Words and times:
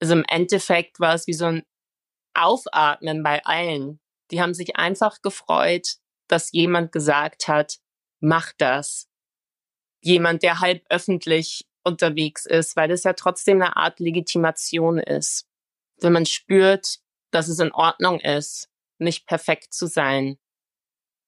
Also 0.00 0.14
im 0.14 0.24
Endeffekt 0.28 0.98
war 0.98 1.14
es 1.14 1.26
wie 1.26 1.34
so 1.34 1.46
ein 1.46 1.62
Aufatmen 2.34 3.22
bei 3.22 3.44
allen. 3.44 4.00
Die 4.30 4.40
haben 4.40 4.54
sich 4.54 4.76
einfach 4.76 5.22
gefreut, 5.22 5.96
dass 6.28 6.52
jemand 6.52 6.92
gesagt 6.92 7.48
hat, 7.48 7.78
mach 8.20 8.52
das. 8.56 9.08
Jemand, 10.02 10.42
der 10.42 10.60
halb 10.60 10.84
öffentlich 10.88 11.66
unterwegs 11.84 12.46
ist, 12.46 12.76
weil 12.76 12.88
das 12.88 13.04
ja 13.04 13.12
trotzdem 13.12 13.60
eine 13.60 13.76
Art 13.76 14.00
Legitimation 14.00 14.98
ist. 14.98 15.46
Wenn 16.00 16.12
man 16.12 16.26
spürt, 16.26 16.98
dass 17.30 17.48
es 17.48 17.58
in 17.58 17.72
Ordnung 17.72 18.20
ist, 18.20 18.68
nicht 18.98 19.26
perfekt 19.26 19.72
zu 19.72 19.86
sein. 19.86 20.38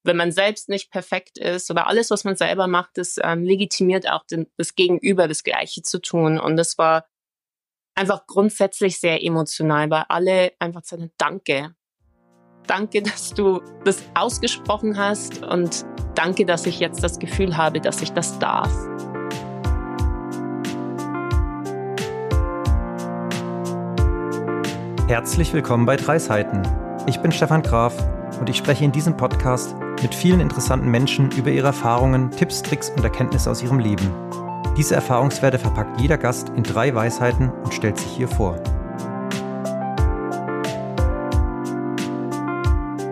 Wenn 0.04 0.16
man 0.16 0.32
selbst 0.32 0.68
nicht 0.68 0.91
perfekt 0.91 1.39
ist 1.39 1.70
oder 1.70 1.86
alles, 1.86 2.11
was 2.11 2.25
man 2.25 2.36
selber 2.36 2.66
macht, 2.66 2.98
das 2.98 3.18
ähm, 3.23 3.45
legitimiert 3.45 4.09
auch 4.09 4.25
den, 4.27 4.50
das 4.57 4.75
Gegenüber, 4.75 5.29
das 5.29 5.45
Gleiche 5.45 5.82
zu 5.82 6.00
tun. 6.00 6.41
Und 6.41 6.57
das 6.57 6.77
war 6.77 7.07
einfach 7.95 8.27
grundsätzlich 8.27 8.98
sehr 8.98 9.22
emotional, 9.22 9.90
weil 9.90 10.04
alle 10.08 10.52
einfach 10.58 10.85
sagen, 10.85 11.11
danke. 11.18 11.75
Danke, 12.67 13.03
dass 13.03 13.34
du 13.34 13.61
das 13.84 14.03
ausgesprochen 14.14 14.96
hast 14.96 15.43
und 15.43 15.84
danke, 16.14 16.46
dass 16.46 16.67
ich 16.67 16.79
jetzt 16.79 17.03
das 17.03 17.18
Gefühl 17.18 17.57
habe, 17.57 17.81
dass 17.81 18.00
ich 18.03 18.12
das 18.12 18.39
darf. 18.39 18.72
Herzlich 25.09 25.53
willkommen 25.53 25.84
bei 25.84 25.96
Dreisheiten. 25.96 26.62
Ich 27.06 27.18
bin 27.18 27.32
Stefan 27.32 27.62
Graf 27.62 27.95
und 28.39 28.48
ich 28.48 28.56
spreche 28.56 28.84
in 28.84 28.93
diesem 28.93 29.17
Podcast 29.17 29.75
mit 30.03 30.14
vielen 30.14 30.40
interessanten 30.40 30.89
Menschen 30.89 31.31
über 31.32 31.50
ihre 31.50 31.67
Erfahrungen, 31.67 32.31
Tipps, 32.31 32.62
Tricks 32.62 32.91
und 32.91 33.05
Erkenntnisse 33.05 33.50
aus 33.50 33.62
ihrem 33.62 33.81
Leben. 33.81 34.42
Diese 34.77 34.94
Erfahrungswerte 34.94 35.58
verpackt 35.58 36.00
jeder 36.00 36.17
Gast 36.17 36.48
in 36.50 36.62
drei 36.62 36.94
Weisheiten 36.94 37.50
und 37.50 37.75
stellt 37.75 37.98
sich 37.98 38.11
hier 38.11 38.27
vor. 38.27 38.56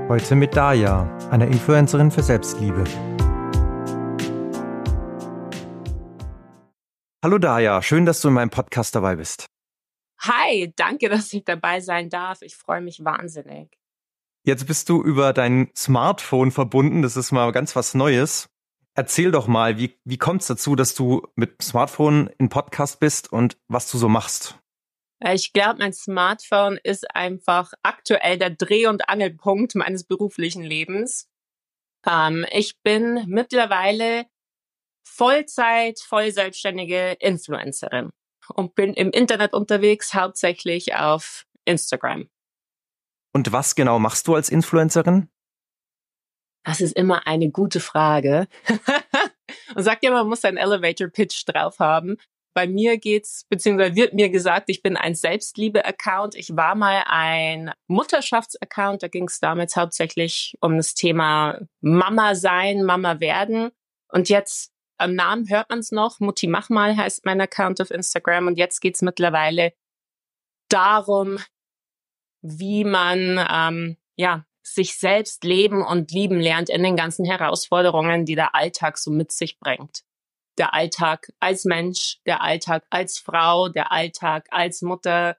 Heute 0.08 0.36
mit 0.36 0.56
Daya, 0.56 1.02
einer 1.30 1.46
Influencerin 1.46 2.10
für 2.10 2.22
Selbstliebe. 2.22 2.84
Hallo 7.22 7.36
Daya, 7.36 7.82
schön, 7.82 8.06
dass 8.06 8.22
du 8.22 8.28
in 8.28 8.34
meinem 8.34 8.50
Podcast 8.50 8.94
dabei 8.94 9.16
bist. 9.16 9.44
Hi, 10.20 10.72
danke, 10.76 11.10
dass 11.10 11.30
ich 11.34 11.44
dabei 11.44 11.80
sein 11.80 12.08
darf. 12.08 12.40
Ich 12.40 12.56
freue 12.56 12.80
mich 12.80 13.04
wahnsinnig. 13.04 13.76
Jetzt 14.46 14.66
bist 14.66 14.88
du 14.88 15.02
über 15.02 15.34
dein 15.34 15.70
Smartphone 15.76 16.50
verbunden. 16.50 17.02
Das 17.02 17.18
ist 17.18 17.32
mal 17.32 17.52
ganz 17.52 17.76
was 17.76 17.92
Neues. 17.92 18.49
Erzähl 18.94 19.30
doch 19.30 19.46
mal, 19.46 19.78
wie, 19.78 19.98
wie 20.04 20.18
kommt 20.18 20.42
es 20.42 20.48
dazu, 20.48 20.74
dass 20.74 20.94
du 20.94 21.26
mit 21.36 21.62
Smartphone 21.62 22.28
in 22.38 22.48
Podcast 22.48 23.00
bist 23.00 23.32
und 23.32 23.56
was 23.68 23.90
du 23.90 23.98
so 23.98 24.08
machst? 24.08 24.58
Ich 25.22 25.52
glaube, 25.52 25.78
mein 25.78 25.92
Smartphone 25.92 26.78
ist 26.82 27.14
einfach 27.14 27.72
aktuell 27.82 28.38
der 28.38 28.50
Dreh- 28.50 28.86
und 28.86 29.08
Angelpunkt 29.08 29.74
meines 29.74 30.04
beruflichen 30.04 30.62
Lebens. 30.62 31.28
Ähm, 32.06 32.46
ich 32.50 32.80
bin 32.82 33.24
mittlerweile 33.26 34.26
Vollzeit, 35.04 36.00
voll 36.00 36.32
selbstständige 36.32 37.16
Influencerin 37.20 38.10
und 38.54 38.74
bin 38.74 38.94
im 38.94 39.10
Internet 39.10 39.52
unterwegs, 39.52 40.14
hauptsächlich 40.14 40.94
auf 40.94 41.44
Instagram. 41.64 42.28
Und 43.32 43.52
was 43.52 43.74
genau 43.74 43.98
machst 43.98 44.26
du 44.26 44.34
als 44.34 44.48
Influencerin? 44.48 45.30
Das 46.64 46.80
ist 46.80 46.96
immer 46.96 47.26
eine 47.26 47.50
gute 47.50 47.80
Frage. 47.80 48.46
und 49.74 49.82
sagt 49.82 50.04
ja, 50.04 50.10
man 50.10 50.28
muss 50.28 50.44
einen 50.44 50.58
Elevator 50.58 51.08
Pitch 51.08 51.44
drauf 51.46 51.78
haben. 51.78 52.16
Bei 52.52 52.66
mir 52.66 52.98
geht's, 52.98 53.46
beziehungsweise 53.48 53.94
wird 53.94 54.12
mir 54.12 54.28
gesagt, 54.28 54.68
ich 54.68 54.82
bin 54.82 54.96
ein 54.96 55.14
Selbstliebe-Account. 55.14 56.34
Ich 56.34 56.56
war 56.56 56.74
mal 56.74 57.04
ein 57.06 57.72
Mutterschafts-Account. 57.86 59.02
Da 59.02 59.08
ging 59.08 59.28
es 59.28 59.38
damals 59.38 59.76
hauptsächlich 59.76 60.56
um 60.60 60.76
das 60.76 60.94
Thema 60.94 61.60
Mama 61.80 62.34
sein, 62.34 62.82
Mama 62.82 63.20
werden. 63.20 63.70
Und 64.08 64.28
jetzt 64.28 64.72
am 64.98 65.14
Namen 65.14 65.48
hört 65.48 65.70
man 65.70 65.78
es 65.78 65.92
noch. 65.92 66.18
Mutti 66.18 66.48
mach 66.48 66.68
mal 66.68 66.96
heißt 66.96 67.24
mein 67.24 67.40
Account 67.40 67.80
auf 67.80 67.90
Instagram. 67.90 68.48
Und 68.48 68.58
jetzt 68.58 68.80
geht's 68.80 69.00
mittlerweile 69.00 69.72
darum, 70.68 71.38
wie 72.42 72.84
man 72.84 73.46
ähm, 73.50 73.96
ja 74.16 74.44
sich 74.62 74.96
selbst 74.96 75.44
leben 75.44 75.84
und 75.84 76.10
lieben 76.10 76.40
lernt 76.40 76.68
in 76.68 76.82
den 76.82 76.96
ganzen 76.96 77.24
Herausforderungen, 77.24 78.24
die 78.24 78.34
der 78.34 78.54
Alltag 78.54 78.98
so 78.98 79.10
mit 79.10 79.32
sich 79.32 79.58
bringt. 79.58 80.02
Der 80.58 80.74
Alltag 80.74 81.28
als 81.40 81.64
Mensch, 81.64 82.18
der 82.26 82.42
Alltag 82.42 82.84
als 82.90 83.18
Frau, 83.18 83.68
der 83.68 83.92
Alltag 83.92 84.46
als 84.50 84.82
Mutter, 84.82 85.36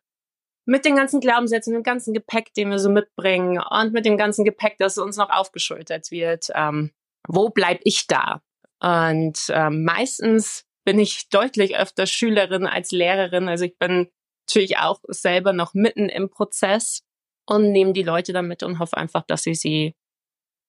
mit 0.65 0.85
den 0.85 0.95
ganzen 0.95 1.19
Glaubenssätzen, 1.19 1.73
dem 1.73 1.83
ganzen 1.83 2.13
Gepäck, 2.13 2.53
den 2.53 2.69
wir 2.69 2.79
so 2.79 2.89
mitbringen 2.89 3.61
und 3.61 3.93
mit 3.93 4.05
dem 4.05 4.17
ganzen 4.17 4.45
Gepäck, 4.45 4.77
das 4.77 4.97
uns 4.97 5.17
noch 5.17 5.29
aufgeschultert 5.29 6.11
wird. 6.11 6.47
Ähm, 6.55 6.91
wo 7.27 7.49
bleib 7.49 7.81
ich 7.83 8.07
da? 8.07 8.41
Und 8.79 9.37
ähm, 9.49 9.83
meistens 9.83 10.65
bin 10.83 10.97
ich 10.99 11.29
deutlich 11.29 11.77
öfter 11.77 12.07
Schülerin 12.07 12.65
als 12.65 12.91
Lehrerin. 12.91 13.47
Also 13.47 13.65
ich 13.65 13.77
bin 13.77 14.11
natürlich 14.47 14.77
auch 14.77 14.99
selber 15.07 15.53
noch 15.53 15.73
mitten 15.73 16.09
im 16.09 16.29
Prozess 16.29 17.03
und 17.51 17.71
nehme 17.71 17.91
die 17.91 18.03
Leute 18.03 18.31
damit 18.31 18.63
und 18.63 18.79
hoffe 18.79 18.95
einfach, 18.95 19.23
dass 19.23 19.45
ich 19.45 19.59
sie 19.59 19.93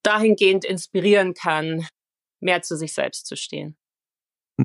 dahingehend 0.02 0.64
inspirieren 0.64 1.32
kann, 1.32 1.86
mehr 2.40 2.62
zu 2.62 2.76
sich 2.76 2.92
selbst 2.92 3.26
zu 3.26 3.36
stehen. 3.36 3.76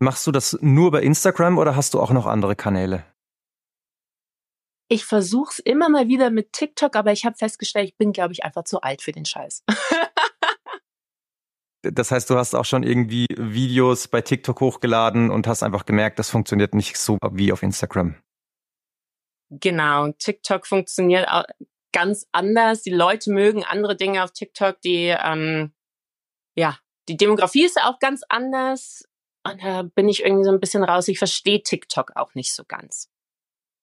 Machst 0.02 0.26
du 0.26 0.32
das 0.32 0.58
nur 0.62 0.92
bei 0.92 1.04
Instagram 1.04 1.60
oder 1.60 1.76
hast 1.76 1.94
du 1.94 2.00
auch 2.00 2.12
noch 2.12 2.26
andere 2.26 2.56
Kanäle? 2.56 3.06
Ich 4.90 5.06
versuche 5.06 5.52
es 5.52 5.60
immer 5.60 5.90
mal 5.90 6.08
wieder 6.08 6.32
mit 6.32 6.54
TikTok, 6.54 6.96
aber 6.96 7.12
ich 7.12 7.24
habe 7.24 7.38
festgestellt, 7.38 7.90
ich 7.90 7.98
bin, 7.98 8.14
glaube 8.14 8.34
ich, 8.34 8.44
einfach 8.44 8.64
zu 8.64 8.82
alt 8.82 9.04
für 9.04 9.12
den 9.12 9.26
Scheiß. 9.26 9.64
das 11.84 12.10
heißt, 12.10 12.30
du 12.30 12.36
hast 12.36 12.56
auch 12.56 12.66
schon 12.66 12.82
irgendwie 12.82 13.28
Videos 13.38 14.08
bei 14.08 14.22
TikTok 14.22 14.60
hochgeladen 14.60 15.30
und 15.30 15.46
hast 15.46 15.62
einfach 15.62 15.86
gemerkt, 15.86 16.18
das 16.18 16.32
funktioniert 16.32 16.74
nicht 16.74 16.98
so 16.98 17.20
wie 17.32 17.52
auf 17.52 17.62
Instagram. 17.62 18.16
Genau, 19.50 20.12
TikTok 20.14 20.66
funktioniert 20.66 21.28
ganz 21.98 22.28
anders. 22.32 22.84
Die 22.84 22.92
Leute 22.92 23.32
mögen 23.32 23.64
andere 23.64 23.96
Dinge 23.96 24.24
auf 24.24 24.32
TikTok. 24.32 24.80
Die, 24.82 25.08
ähm, 25.08 25.74
ja, 26.56 26.78
die 27.10 27.18
Demografie 27.18 27.66
ist 27.66 27.82
auch 27.82 27.98
ganz 27.98 28.22
anders. 28.30 29.04
Und 29.44 29.64
da 29.64 29.82
bin 29.82 30.08
ich 30.08 30.24
irgendwie 30.24 30.44
so 30.44 30.52
ein 30.52 30.60
bisschen 30.60 30.84
raus. 30.84 31.08
Ich 31.08 31.18
verstehe 31.18 31.64
TikTok 31.64 32.12
auch 32.16 32.36
nicht 32.36 32.54
so 32.54 32.64
ganz. 32.68 33.10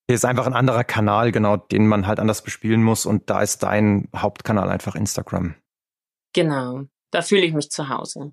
Hier 0.09 0.15
ist 0.15 0.25
einfach 0.25 0.47
ein 0.47 0.55
anderer 0.55 0.85
Kanal, 0.85 1.33
genau, 1.33 1.57
den 1.57 1.89
man 1.89 2.07
halt 2.07 2.21
anders 2.21 2.45
bespielen 2.45 2.85
muss. 2.85 3.05
Und 3.05 3.31
da 3.31 3.43
ist 3.43 3.65
dein 3.65 4.09
Hauptkanal 4.15 4.69
einfach 4.69 4.95
Instagram. 4.95 5.57
Genau, 6.35 6.85
da 7.11 7.23
fühle 7.23 7.43
ich 7.43 7.53
mich 7.53 7.73
zu 7.73 7.89
Hause. 7.89 8.33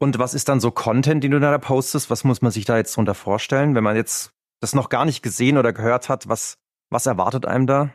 Und 0.00 0.18
was 0.18 0.32
ist 0.32 0.48
dann 0.48 0.60
so 0.60 0.70
Content, 0.70 1.22
den 1.22 1.30
du 1.30 1.40
da 1.40 1.58
postest? 1.58 2.08
Was 2.08 2.24
muss 2.24 2.40
man 2.40 2.52
sich 2.52 2.64
da 2.64 2.78
jetzt 2.78 2.96
drunter 2.96 3.14
vorstellen, 3.14 3.74
wenn 3.74 3.84
man 3.84 3.96
jetzt 3.96 4.32
das 4.62 4.74
noch 4.74 4.88
gar 4.88 5.04
nicht 5.04 5.22
gesehen 5.22 5.58
oder 5.58 5.74
gehört 5.74 6.08
hat? 6.08 6.26
Was, 6.26 6.56
was 6.90 7.04
erwartet 7.04 7.44
einem 7.44 7.66
da? 7.66 7.92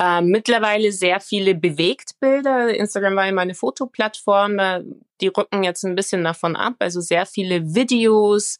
Äh, 0.00 0.22
mittlerweile 0.22 0.92
sehr 0.92 1.20
viele 1.20 1.54
Bewegtbilder. 1.54 2.74
Instagram 2.74 3.16
war 3.16 3.28
immer 3.28 3.42
eine 3.42 3.54
Fotoplattform. 3.54 4.58
Äh, 4.58 4.82
die 5.20 5.28
rücken 5.28 5.62
jetzt 5.62 5.84
ein 5.84 5.94
bisschen 5.94 6.24
davon 6.24 6.56
ab. 6.56 6.76
Also 6.78 7.02
sehr 7.02 7.26
viele 7.26 7.74
Videos 7.74 8.56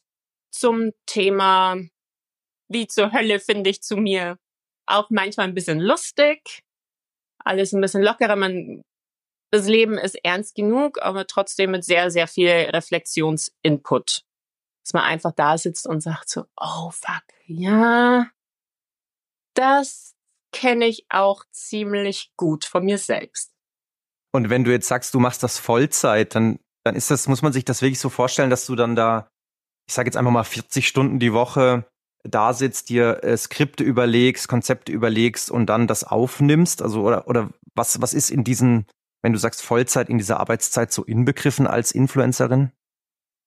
zum 0.52 0.90
Thema, 1.06 1.78
wie 2.68 2.86
zur 2.86 3.12
Hölle 3.12 3.40
finde 3.40 3.70
ich 3.70 3.82
zu 3.82 3.96
mir. 3.96 4.36
Auch 4.86 5.08
manchmal 5.08 5.48
ein 5.48 5.54
bisschen 5.54 5.80
lustig. 5.80 6.60
Alles 7.42 7.72
ein 7.72 7.80
bisschen 7.80 8.02
lockerer. 8.02 8.36
Man, 8.36 8.82
das 9.50 9.66
Leben 9.66 9.96
ist 9.96 10.16
ernst 10.22 10.54
genug, 10.54 11.00
aber 11.00 11.26
trotzdem 11.26 11.70
mit 11.70 11.84
sehr, 11.84 12.10
sehr 12.10 12.28
viel 12.28 12.50
Reflexionsinput. 12.50 14.24
Dass 14.84 14.92
man 14.92 15.04
einfach 15.04 15.32
da 15.32 15.56
sitzt 15.56 15.86
und 15.86 16.02
sagt 16.02 16.28
so, 16.28 16.44
oh 16.60 16.90
fuck, 16.90 17.24
ja, 17.46 18.26
das 19.54 20.14
kenne 20.52 20.86
ich 20.86 21.06
auch 21.08 21.44
ziemlich 21.52 22.32
gut 22.36 22.64
von 22.64 22.84
mir 22.84 22.98
selbst. 22.98 23.52
Und 24.32 24.50
wenn 24.50 24.64
du 24.64 24.70
jetzt 24.70 24.88
sagst, 24.88 25.14
du 25.14 25.20
machst 25.20 25.42
das 25.42 25.58
Vollzeit, 25.58 26.34
dann, 26.34 26.58
dann 26.84 26.94
ist 26.94 27.10
das, 27.10 27.26
muss 27.28 27.42
man 27.42 27.52
sich 27.52 27.64
das 27.64 27.82
wirklich 27.82 28.00
so 28.00 28.08
vorstellen, 28.08 28.50
dass 28.50 28.66
du 28.66 28.76
dann 28.76 28.94
da, 28.94 29.28
ich 29.88 29.94
sage 29.94 30.06
jetzt 30.06 30.16
einfach 30.16 30.30
mal 30.30 30.44
40 30.44 30.86
Stunden 30.86 31.18
die 31.18 31.32
Woche 31.32 31.84
da 32.22 32.52
sitzt, 32.52 32.90
dir 32.90 33.24
äh, 33.24 33.36
Skripte 33.36 33.82
überlegst, 33.82 34.46
Konzepte 34.46 34.92
überlegst 34.92 35.50
und 35.50 35.66
dann 35.66 35.86
das 35.86 36.04
aufnimmst? 36.04 36.82
Also, 36.82 37.02
oder, 37.02 37.26
oder 37.26 37.50
was, 37.74 38.00
was 38.00 38.14
ist 38.14 38.30
in 38.30 38.44
diesen, 38.44 38.86
wenn 39.22 39.32
du 39.32 39.38
sagst 39.38 39.62
Vollzeit, 39.62 40.08
in 40.08 40.18
dieser 40.18 40.38
Arbeitszeit 40.38 40.92
so 40.92 41.04
inbegriffen 41.04 41.66
als 41.66 41.92
Influencerin? 41.92 42.72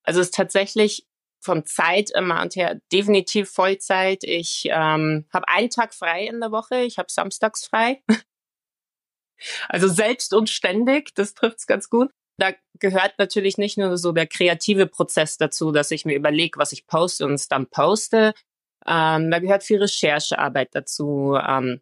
Also 0.02 0.20
es 0.20 0.26
ist 0.26 0.34
tatsächlich 0.34 1.06
vom 1.44 1.64
Zeitamount 1.66 2.56
her 2.56 2.80
definitiv 2.92 3.50
Vollzeit. 3.50 4.24
Ich 4.24 4.64
ähm, 4.70 5.26
habe 5.32 5.48
einen 5.48 5.70
Tag 5.70 5.94
frei 5.94 6.26
in 6.26 6.40
der 6.40 6.50
Woche. 6.50 6.82
Ich 6.82 6.98
habe 6.98 7.10
samstags 7.10 7.66
frei. 7.66 8.02
also 9.68 9.88
selbst 9.88 10.32
und 10.32 10.48
ständig, 10.48 11.14
das 11.14 11.34
trifft's 11.34 11.66
ganz 11.66 11.90
gut. 11.90 12.10
Da 12.38 12.52
gehört 12.80 13.14
natürlich 13.18 13.58
nicht 13.58 13.78
nur 13.78 13.96
so 13.96 14.12
der 14.12 14.26
kreative 14.26 14.86
Prozess 14.86 15.36
dazu, 15.36 15.70
dass 15.70 15.90
ich 15.90 16.04
mir 16.04 16.16
überlege, 16.16 16.58
was 16.58 16.72
ich 16.72 16.86
poste 16.86 17.24
und 17.26 17.34
es 17.34 17.48
dann 17.48 17.68
poste. 17.68 18.32
Ähm, 18.86 19.30
da 19.30 19.38
gehört 19.38 19.62
viel 19.62 19.78
Recherchearbeit 19.78 20.74
dazu, 20.74 21.38
ähm, 21.40 21.80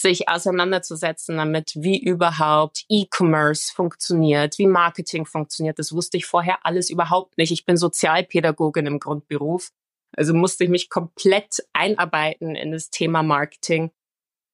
sich 0.00 0.28
auseinanderzusetzen 0.28 1.36
damit, 1.36 1.72
wie 1.74 1.98
überhaupt 1.98 2.84
E-Commerce 2.88 3.72
funktioniert, 3.72 4.58
wie 4.58 4.66
Marketing 4.66 5.26
funktioniert. 5.26 5.78
Das 5.78 5.92
wusste 5.92 6.16
ich 6.16 6.26
vorher 6.26 6.64
alles 6.64 6.90
überhaupt 6.90 7.36
nicht. 7.38 7.50
Ich 7.52 7.64
bin 7.64 7.76
Sozialpädagogin 7.76 8.86
im 8.86 9.00
Grundberuf. 9.00 9.70
Also 10.16 10.34
musste 10.34 10.64
ich 10.64 10.70
mich 10.70 10.88
komplett 10.88 11.64
einarbeiten 11.72 12.54
in 12.54 12.72
das 12.72 12.90
Thema 12.90 13.22
Marketing. 13.22 13.90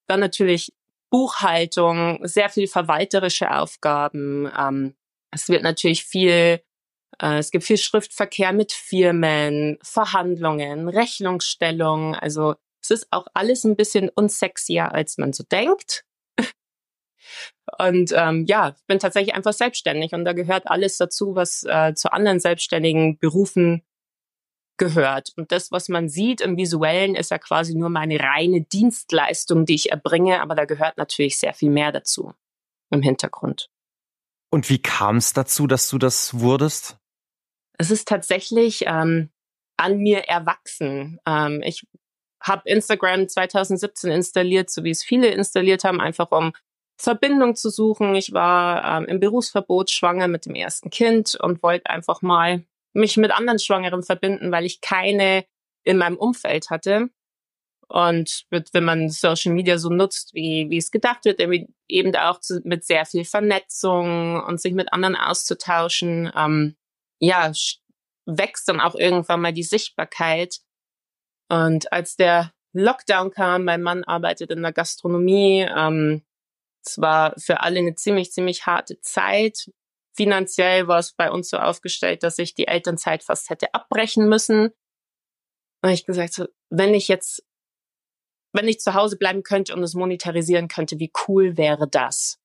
Dann 0.09 0.21
natürlich 0.21 0.73
Buchhaltung, 1.11 2.19
sehr 2.23 2.49
viel 2.49 2.67
verwalterische 2.67 3.51
Aufgaben. 3.51 4.51
Ähm, 4.59 4.95
es 5.31 5.49
wird 5.49 5.63
natürlich 5.63 6.05
viel, 6.05 6.61
äh, 7.21 7.39
es 7.39 7.51
gibt 7.51 7.65
viel 7.65 7.77
Schriftverkehr 7.77 8.53
mit 8.53 8.73
Firmen, 8.73 9.79
Verhandlungen, 9.83 10.89
Rechnungsstellung. 10.89 12.15
Also 12.15 12.57
es 12.85 12.91
ist 12.91 13.09
auch 13.11 13.27
alles 13.33 13.65
ein 13.65 13.77
bisschen 13.77 14.11
unsexier, 14.11 14.93
als 14.93 15.17
man 15.17 15.33
so 15.33 15.43
denkt. 15.45 16.05
Und 17.79 18.13
ähm, 18.15 18.45
ja, 18.47 18.75
ich 18.77 18.87
bin 18.87 18.99
tatsächlich 18.99 19.35
einfach 19.35 19.55
selbstständig 19.55 20.13
und 20.13 20.27
da 20.27 20.35
gehört 20.35 20.69
alles 20.69 20.99
dazu, 20.99 21.35
was 21.35 21.65
äh, 21.65 21.95
zu 21.95 22.13
anderen 22.13 22.39
selbstständigen 22.39 23.19
Berufen 23.19 23.83
gehört. 24.77 25.33
Und 25.37 25.51
das, 25.51 25.73
was 25.73 25.89
man 25.89 26.11
sieht 26.11 26.43
im 26.43 26.59
Visuellen, 26.59 27.15
ist 27.15 27.31
ja 27.31 27.39
quasi 27.39 27.75
nur 27.75 27.89
meine 27.89 28.21
reine 28.21 28.61
Dienstleistung, 28.61 29.65
die 29.65 29.77
ich 29.77 29.91
erbringe, 29.91 30.43
aber 30.43 30.55
da 30.55 30.67
gehört 30.67 30.99
natürlich 30.99 31.39
sehr 31.39 31.55
viel 31.55 31.71
mehr 31.71 31.91
dazu 31.91 32.35
im 32.91 33.01
Hintergrund. 33.01 33.71
Und 34.51 34.69
wie 34.69 34.83
kam 34.83 35.17
es 35.17 35.33
dazu, 35.33 35.67
dass 35.67 35.89
du 35.89 35.97
das 35.97 36.39
wurdest? 36.39 36.99
Es 37.79 37.91
ist 37.91 38.07
tatsächlich 38.07 38.85
ähm, 38.87 39.31
an 39.77 39.99
mir 39.99 40.29
erwachsen. 40.29 41.19
Ähm, 41.27 41.63
ich 41.65 41.87
habe 42.45 42.69
Instagram 42.69 43.29
2017 43.29 44.11
installiert, 44.11 44.71
so 44.71 44.85
wie 44.85 44.91
es 44.91 45.03
viele 45.03 45.29
installiert 45.29 45.85
haben, 45.85 46.01
einfach 46.01 46.31
um 46.31 46.53
Verbindung 46.97 47.57
zu 47.57 47.71
suchen. 47.71 48.15
Ich 48.15 48.33
war 48.33 48.99
ähm, 48.99 49.07
im 49.07 49.21
Berufsverbot 49.21 49.91
schwanger 49.91 50.29
mit 50.29 50.47
dem 50.47 50.55
ersten 50.55 50.91
Kind 50.91 51.35
und 51.35 51.63
wollte 51.63 51.91
einfach 51.91 52.23
mal 52.23 52.65
mich 52.93 53.17
mit 53.17 53.33
anderen 53.33 53.59
Schwangeren 53.59 54.03
verbinden, 54.03 54.53
weil 54.53 54.65
ich 54.65 54.81
keine 54.81 55.45
in 55.83 55.97
meinem 55.99 56.17
Umfeld 56.17 56.71
hatte. 56.71 57.11
Und 57.89 58.47
wenn 58.51 58.85
man 58.85 59.11
Social 59.11 59.53
Media 59.53 59.79
so 59.79 59.91
nutzt, 59.91 60.33
wie, 60.35 60.71
wie 60.71 60.79
es 60.79 60.91
gedacht 60.91 61.25
wird, 61.25 61.41
eben 61.89 62.17
auch 62.17 62.41
zu, 62.41 62.61
mit 62.65 62.85
sehr 62.85 63.05
viel 63.05 63.25
Vernetzung 63.25 64.43
und 64.43 64.61
sich 64.61 64.73
mit 64.73 64.93
anderen 64.93 65.17
auszutauschen, 65.17 66.33
ähm, 66.35 66.77
ja, 67.21 67.53
wächst 68.27 68.69
dann 68.69 68.81
auch 68.81 68.95
irgendwann 68.95 69.43
mal 69.43 69.53
die 69.53 69.63
Sichtbarkeit. 69.63 70.61
Und 71.55 71.93
als 71.93 72.17
der 72.17 72.53
Lockdown 72.73 73.31
kam, 73.31 73.65
mein 73.65 73.83
Mann 73.83 74.03
arbeitet 74.03 74.51
in 74.51 74.63
der 74.63 74.73
Gastronomie, 74.73 75.61
ähm, 75.61 76.25
es 76.85 77.01
war 77.01 77.35
für 77.39 77.61
alle 77.61 77.79
eine 77.79 77.95
ziemlich, 77.95 78.33
ziemlich 78.33 78.67
harte 78.67 79.01
Zeit 79.01 79.71
finanziell 80.15 80.87
war 80.89 80.99
es 80.99 81.13
bei 81.13 81.31
uns 81.31 81.51
so 81.51 81.59
aufgestellt, 81.59 82.23
dass 82.23 82.39
ich 82.39 82.55
die 82.55 82.69
Elternzeit 82.69 83.23
fast 83.23 83.51
hätte 83.51 83.75
abbrechen 83.75 84.29
müssen. 84.29 84.71
Und 85.83 85.91
ich 85.91 86.07
gesagt, 86.07 86.35
so, 86.35 86.47
wenn 86.71 86.95
ich 86.95 87.09
jetzt, 87.09 87.45
wenn 88.53 88.69
ich 88.69 88.81
zu 88.81 88.95
Hause 88.95 89.19
bleiben 89.19 89.43
könnte 89.43 89.75
und 89.75 89.83
es 89.83 89.95
monetarisieren 89.95 90.69
könnte, 90.69 90.99
wie 90.99 91.13
cool 91.27 91.57
wäre 91.57 91.89
das? 91.89 92.39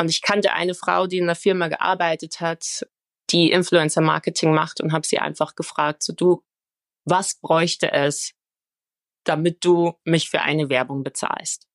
Und 0.00 0.08
ich 0.08 0.22
kannte 0.22 0.52
eine 0.54 0.74
Frau, 0.74 1.06
die 1.06 1.18
in 1.18 1.24
einer 1.24 1.36
Firma 1.36 1.68
gearbeitet 1.68 2.40
hat, 2.40 2.86
die 3.30 3.52
Influencer 3.52 4.00
Marketing 4.00 4.54
macht 4.54 4.80
und 4.80 4.92
habe 4.92 5.06
sie 5.06 5.18
einfach 5.18 5.54
gefragt, 5.54 6.02
so 6.02 6.12
du, 6.12 6.42
was 7.04 7.34
bräuchte 7.36 7.92
es, 7.92 8.32
damit 9.24 9.64
du 9.64 9.94
mich 10.04 10.30
für 10.30 10.42
eine 10.42 10.68
Werbung 10.68 11.02
bezahlst? 11.02 11.68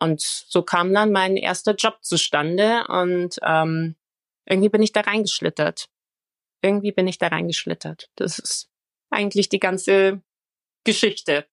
Und 0.00 0.20
so 0.20 0.62
kam 0.62 0.92
dann 0.92 1.12
mein 1.12 1.36
erster 1.36 1.74
Job 1.74 1.98
zustande 2.02 2.84
und 2.88 3.38
ähm, 3.42 3.94
irgendwie 4.46 4.68
bin 4.68 4.82
ich 4.82 4.90
da 4.90 5.02
reingeschlittert. 5.02 5.88
Irgendwie 6.60 6.90
bin 6.90 7.06
ich 7.06 7.18
da 7.18 7.28
reingeschlittert. 7.28 8.10
Das 8.16 8.40
ist 8.40 8.68
eigentlich 9.10 9.48
die 9.48 9.60
ganze 9.60 10.22
Geschichte. 10.84 11.46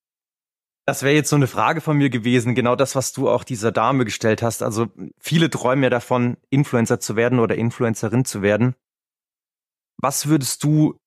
Das 0.88 1.04
wäre 1.04 1.14
jetzt 1.14 1.30
so 1.30 1.36
eine 1.36 1.46
Frage 1.46 1.82
von 1.82 1.98
mir 1.98 2.10
gewesen, 2.10 2.56
genau 2.56 2.76
das, 2.76 2.96
was 2.96 3.14
du 3.14 3.30
auch 3.30 3.44
dieser 3.44 3.72
Dame 3.72 4.06
gestellt 4.06 4.42
hast. 4.42 4.64
Also 4.64 4.88
viele 5.20 5.52
träumen 5.52 5.84
ja 5.84 5.92
davon, 5.92 6.38
Influencer 6.50 7.00
zu 7.00 7.16
werden 7.16 7.40
oder 7.40 7.56
Influencerin 7.56 8.26
zu 8.26 8.42
werden. 8.42 8.76
Was 9.98 10.28
würdest 10.28 10.64
du 10.64 11.00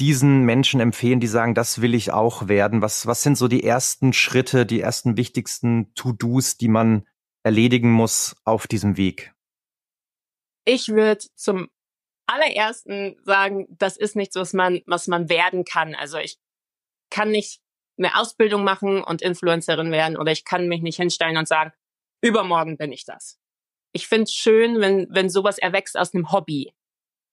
diesen 0.00 0.42
Menschen 0.42 0.80
empfehlen, 0.80 1.20
die 1.20 1.26
sagen, 1.26 1.54
das 1.54 1.80
will 1.80 1.94
ich 1.94 2.12
auch 2.12 2.48
werden? 2.48 2.82
Was, 2.82 3.06
was 3.06 3.22
sind 3.22 3.36
so 3.36 3.48
die 3.48 3.64
ersten 3.64 4.12
Schritte, 4.12 4.64
die 4.64 4.80
ersten 4.80 5.16
wichtigsten 5.16 5.92
To-Dos, 5.94 6.56
die 6.56 6.68
man 6.68 7.06
erledigen 7.42 7.90
muss 7.90 8.36
auf 8.44 8.66
diesem 8.66 8.96
Weg? 8.96 9.34
Ich 10.64 10.88
würde 10.88 11.24
zum 11.34 11.68
allerersten 12.26 13.16
sagen, 13.24 13.66
das 13.70 13.96
ist 13.96 14.14
nichts, 14.14 14.36
was 14.36 14.52
man, 14.52 14.82
was 14.86 15.08
man 15.08 15.28
werden 15.28 15.64
kann. 15.64 15.94
Also 15.94 16.18
ich 16.18 16.38
kann 17.10 17.30
nicht 17.30 17.60
eine 17.96 18.16
Ausbildung 18.18 18.64
machen 18.64 19.02
und 19.02 19.22
Influencerin 19.22 19.90
werden 19.90 20.16
oder 20.16 20.30
ich 20.30 20.44
kann 20.44 20.68
mich 20.68 20.82
nicht 20.82 20.96
hinstellen 20.96 21.36
und 21.36 21.48
sagen, 21.48 21.72
übermorgen 22.22 22.76
bin 22.76 22.92
ich 22.92 23.04
das. 23.04 23.38
Ich 23.92 24.06
finde 24.06 24.24
es 24.24 24.32
schön, 24.34 24.80
wenn, 24.80 25.08
wenn 25.10 25.30
sowas 25.30 25.58
erwächst 25.58 25.96
aus 25.96 26.14
einem 26.14 26.30
Hobby 26.30 26.72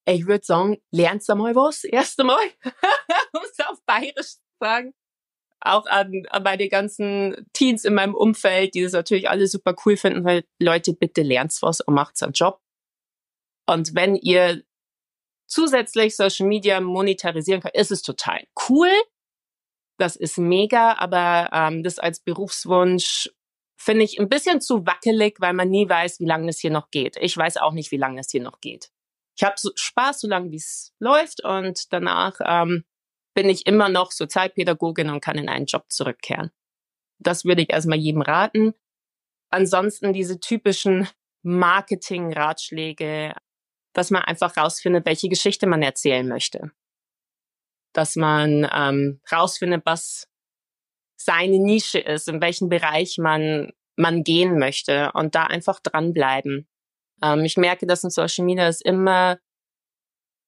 ich 0.08 0.26
würde 0.26 0.44
sagen, 0.44 0.78
lernst 0.92 1.28
du 1.28 1.34
mal 1.34 1.54
was, 1.54 1.84
erst 1.84 2.20
einmal, 2.20 2.38
um 3.32 3.42
es 3.42 3.66
auf 3.66 3.82
Bayerisch 3.84 4.34
zu 4.34 4.40
sagen. 4.60 4.94
Auch 5.60 5.86
an, 5.86 6.24
an 6.28 6.42
meine 6.42 6.68
ganzen 6.68 7.48
Teens 7.52 7.84
in 7.84 7.94
meinem 7.94 8.14
Umfeld, 8.14 8.74
die 8.74 8.82
das 8.82 8.92
natürlich 8.92 9.28
alle 9.28 9.46
super 9.46 9.74
cool 9.84 9.96
finden, 9.96 10.24
weil 10.24 10.44
Leute, 10.60 10.92
bitte 10.92 11.22
lernt 11.22 11.56
was 11.60 11.80
und 11.80 11.94
macht 11.94 12.22
einen 12.22 12.32
Job. 12.32 12.60
Und 13.66 13.94
wenn 13.94 14.14
ihr 14.14 14.62
zusätzlich 15.48 16.14
Social 16.14 16.46
Media 16.46 16.80
monetarisieren 16.80 17.62
könnt, 17.62 17.74
ist 17.74 17.90
es 17.90 18.02
total 18.02 18.46
cool. 18.68 18.90
Das 19.98 20.14
ist 20.14 20.38
mega, 20.38 20.92
aber 20.98 21.48
ähm, 21.52 21.82
das 21.82 21.98
als 21.98 22.20
Berufswunsch 22.20 23.30
finde 23.80 24.04
ich 24.04 24.20
ein 24.20 24.28
bisschen 24.28 24.60
zu 24.60 24.86
wackelig, 24.86 25.40
weil 25.40 25.54
man 25.54 25.70
nie 25.70 25.88
weiß, 25.88 26.20
wie 26.20 26.26
lange 26.26 26.50
es 26.50 26.60
hier 26.60 26.70
noch 26.70 26.90
geht. 26.90 27.16
Ich 27.16 27.36
weiß 27.36 27.56
auch 27.56 27.72
nicht, 27.72 27.90
wie 27.90 27.96
lange 27.96 28.20
es 28.20 28.30
hier 28.30 28.42
noch 28.42 28.60
geht 28.60 28.90
ich 29.36 29.44
habe 29.44 29.56
so 29.58 29.70
Spaß, 29.74 30.20
solange 30.20 30.50
wie 30.50 30.56
es 30.56 30.94
läuft 30.98 31.44
und 31.44 31.92
danach 31.92 32.38
ähm, 32.44 32.84
bin 33.34 33.50
ich 33.50 33.66
immer 33.66 33.90
noch 33.90 34.10
Sozialpädagogin 34.12 35.10
und 35.10 35.20
kann 35.20 35.36
in 35.36 35.50
einen 35.50 35.66
Job 35.66 35.84
zurückkehren. 35.90 36.50
Das 37.18 37.44
würde 37.44 37.62
ich 37.62 37.70
erstmal 37.70 37.98
jedem 37.98 38.22
raten. 38.22 38.72
Ansonsten 39.50 40.14
diese 40.14 40.40
typischen 40.40 41.06
Marketing-Ratschläge, 41.42 43.34
dass 43.92 44.10
man 44.10 44.22
einfach 44.22 44.56
rausfindet, 44.56 45.04
welche 45.04 45.28
Geschichte 45.28 45.66
man 45.66 45.82
erzählen 45.82 46.26
möchte. 46.26 46.72
Dass 47.92 48.16
man 48.16 48.68
ähm, 48.72 49.20
rausfindet, 49.30 49.82
was 49.84 50.28
seine 51.16 51.58
Nische 51.58 51.98
ist, 51.98 52.28
in 52.28 52.40
welchen 52.40 52.68
Bereich 52.70 53.18
man, 53.18 53.72
man 53.96 54.24
gehen 54.24 54.58
möchte 54.58 55.12
und 55.12 55.34
da 55.34 55.44
einfach 55.44 55.80
dranbleiben. 55.80 56.68
Ähm, 57.22 57.44
ich 57.44 57.56
merke, 57.56 57.86
dass 57.86 58.04
in 58.04 58.10
Social 58.10 58.44
Media 58.44 58.68
es 58.68 58.80
immer, 58.80 59.38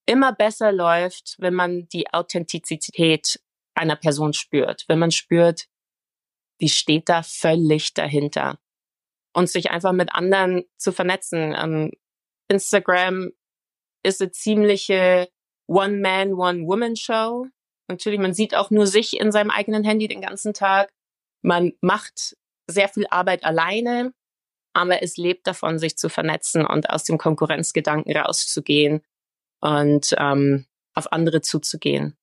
immer 0.07 0.33
besser 0.33 0.73
läuft, 0.73 1.37
wenn 1.39 1.55
man 1.55 1.89
die 1.89 2.13
Authentizität 2.13 3.41
einer 3.75 3.97
Person 3.97 4.33
spürt. 4.33 4.85
Wenn 4.89 4.99
man 4.99 5.11
spürt, 5.11 5.67
die 6.61 6.69
steht 6.69 7.09
da 7.09 7.23
völlig 7.23 7.95
dahinter. 7.95 8.59
Und 9.35 9.49
sich 9.49 9.71
einfach 9.71 9.93
mit 9.93 10.13
anderen 10.15 10.65
zu 10.79 10.93
vernetzen. 10.93 11.55
Ähm, 11.57 11.93
Instagram 12.49 13.31
ist 14.03 14.21
eine 14.21 14.33
ziemliche 14.33 15.29
One-Man, 15.69 16.33
One-Woman-Show. 16.33 17.47
Natürlich, 17.89 18.19
man 18.19 18.35
sieht 18.35 18.55
auch 18.55 18.71
nur 18.71 18.87
sich 18.87 19.19
in 19.21 19.31
seinem 19.31 19.51
eigenen 19.51 19.85
Handy 19.85 20.09
den 20.09 20.21
ganzen 20.21 20.55
Tag. 20.55 20.91
Man 21.43 21.73
macht 21.81 22.37
sehr 22.67 22.89
viel 22.89 23.07
Arbeit 23.09 23.45
alleine 23.45 24.13
aber 24.79 25.03
es 25.03 25.17
lebt 25.17 25.49
davon, 25.49 25.81
sich 25.81 25.99
zu 25.99 26.09
vernetzen 26.09 26.65
und 26.65 26.89
aus 26.89 27.03
dem 27.03 27.19
Konkurrenzgedanken 27.19 28.17
rauszugehen 28.17 29.03
und 29.61 30.15
ähm, 30.17 30.67
auf 30.95 31.13
andere 31.13 31.41
zuzugehen. 31.41 32.17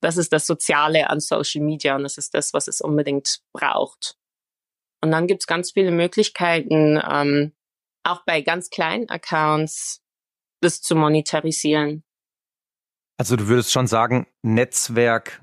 Das 0.00 0.16
ist 0.16 0.32
das 0.32 0.46
Soziale 0.46 1.10
an 1.10 1.18
Social 1.18 1.62
Media 1.62 1.96
und 1.96 2.04
das 2.04 2.16
ist 2.16 2.32
das, 2.34 2.54
was 2.54 2.68
es 2.68 2.80
unbedingt 2.80 3.40
braucht. 3.52 4.16
Und 5.00 5.10
dann 5.10 5.26
gibt 5.26 5.42
es 5.42 5.46
ganz 5.48 5.72
viele 5.72 5.90
Möglichkeiten, 5.90 7.02
ähm, 7.10 7.52
auch 8.04 8.22
bei 8.24 8.40
ganz 8.40 8.70
kleinen 8.70 9.08
Accounts, 9.08 10.00
das 10.60 10.80
zu 10.80 10.94
monetarisieren. 10.94 12.04
Also 13.18 13.34
du 13.34 13.48
würdest 13.48 13.72
schon 13.72 13.88
sagen, 13.88 14.28
Netzwerk 14.42 15.42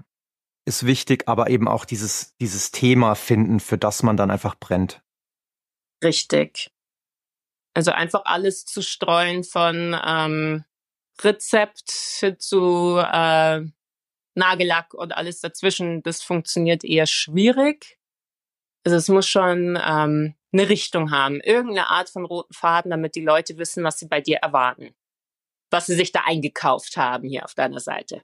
ist 0.66 0.86
wichtig, 0.86 1.28
aber 1.28 1.50
eben 1.50 1.68
auch 1.68 1.84
dieses, 1.84 2.38
dieses 2.38 2.72
Thema 2.72 3.16
finden, 3.16 3.60
für 3.60 3.78
das 3.78 4.02
man 4.02 4.16
dann 4.16 4.32
einfach 4.32 4.56
brennt 4.56 5.02
richtig. 6.04 6.72
Also 7.74 7.92
einfach 7.92 8.24
alles 8.26 8.66
zu 8.66 8.82
streuen 8.82 9.44
von 9.44 9.98
ähm, 10.06 10.66
Rezept 11.22 11.90
zu 12.40 12.98
äh, 12.98 13.62
Nagellack 14.36 14.94
und 14.94 15.16
alles 15.16 15.40
dazwischen, 15.40 16.04
das 16.04 16.22
funktioniert 16.22 16.84
eher 16.84 17.06
schwierig. 17.06 17.98
Also 18.86 18.98
es 18.98 19.08
muss 19.10 19.28
schon 19.28 19.80
ähm, 19.82 20.36
eine 20.52 20.70
Richtung 20.70 21.12
haben, 21.12 21.40
irgendeine 21.42 21.90
Art 21.90 22.10
von 22.10 22.26
roten 22.26 22.54
Faden, 22.54 22.92
damit 22.92 23.16
die 23.16 23.24
Leute 23.24 23.58
wissen, 23.58 23.84
was 23.84 24.00
sie 24.00 24.08
bei 24.08 24.22
dir 24.22 24.38
erwarten, 24.38 24.96
was 25.70 25.86
sie 25.86 25.96
sich 25.96 26.12
da 26.12 26.22
eingekauft 26.26 26.98
haben 26.98 27.28
hier 27.28 27.46
auf 27.46 27.54
deiner 27.54 27.80
Seite. 27.80 28.22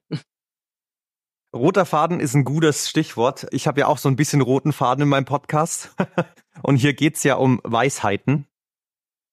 Roter 1.56 1.86
Faden 1.86 2.20
ist 2.20 2.34
ein 2.34 2.44
gutes 2.44 2.89
Stichwort. 2.89 3.48
Ich 3.51 3.68
habe 3.68 3.80
ja 3.80 3.88
auch 3.88 3.98
so 3.98 4.10
ein 4.10 4.16
bisschen 4.16 4.42
roten 4.42 4.74
Faden 4.74 5.04
in 5.04 5.10
meinem 5.10 5.25
Podcast. 5.25 5.96
Und 6.63 6.75
hier 6.75 6.94
geht's 6.94 7.24
ja 7.24 7.36
um 7.36 7.62
Weisheiten. 7.63 8.48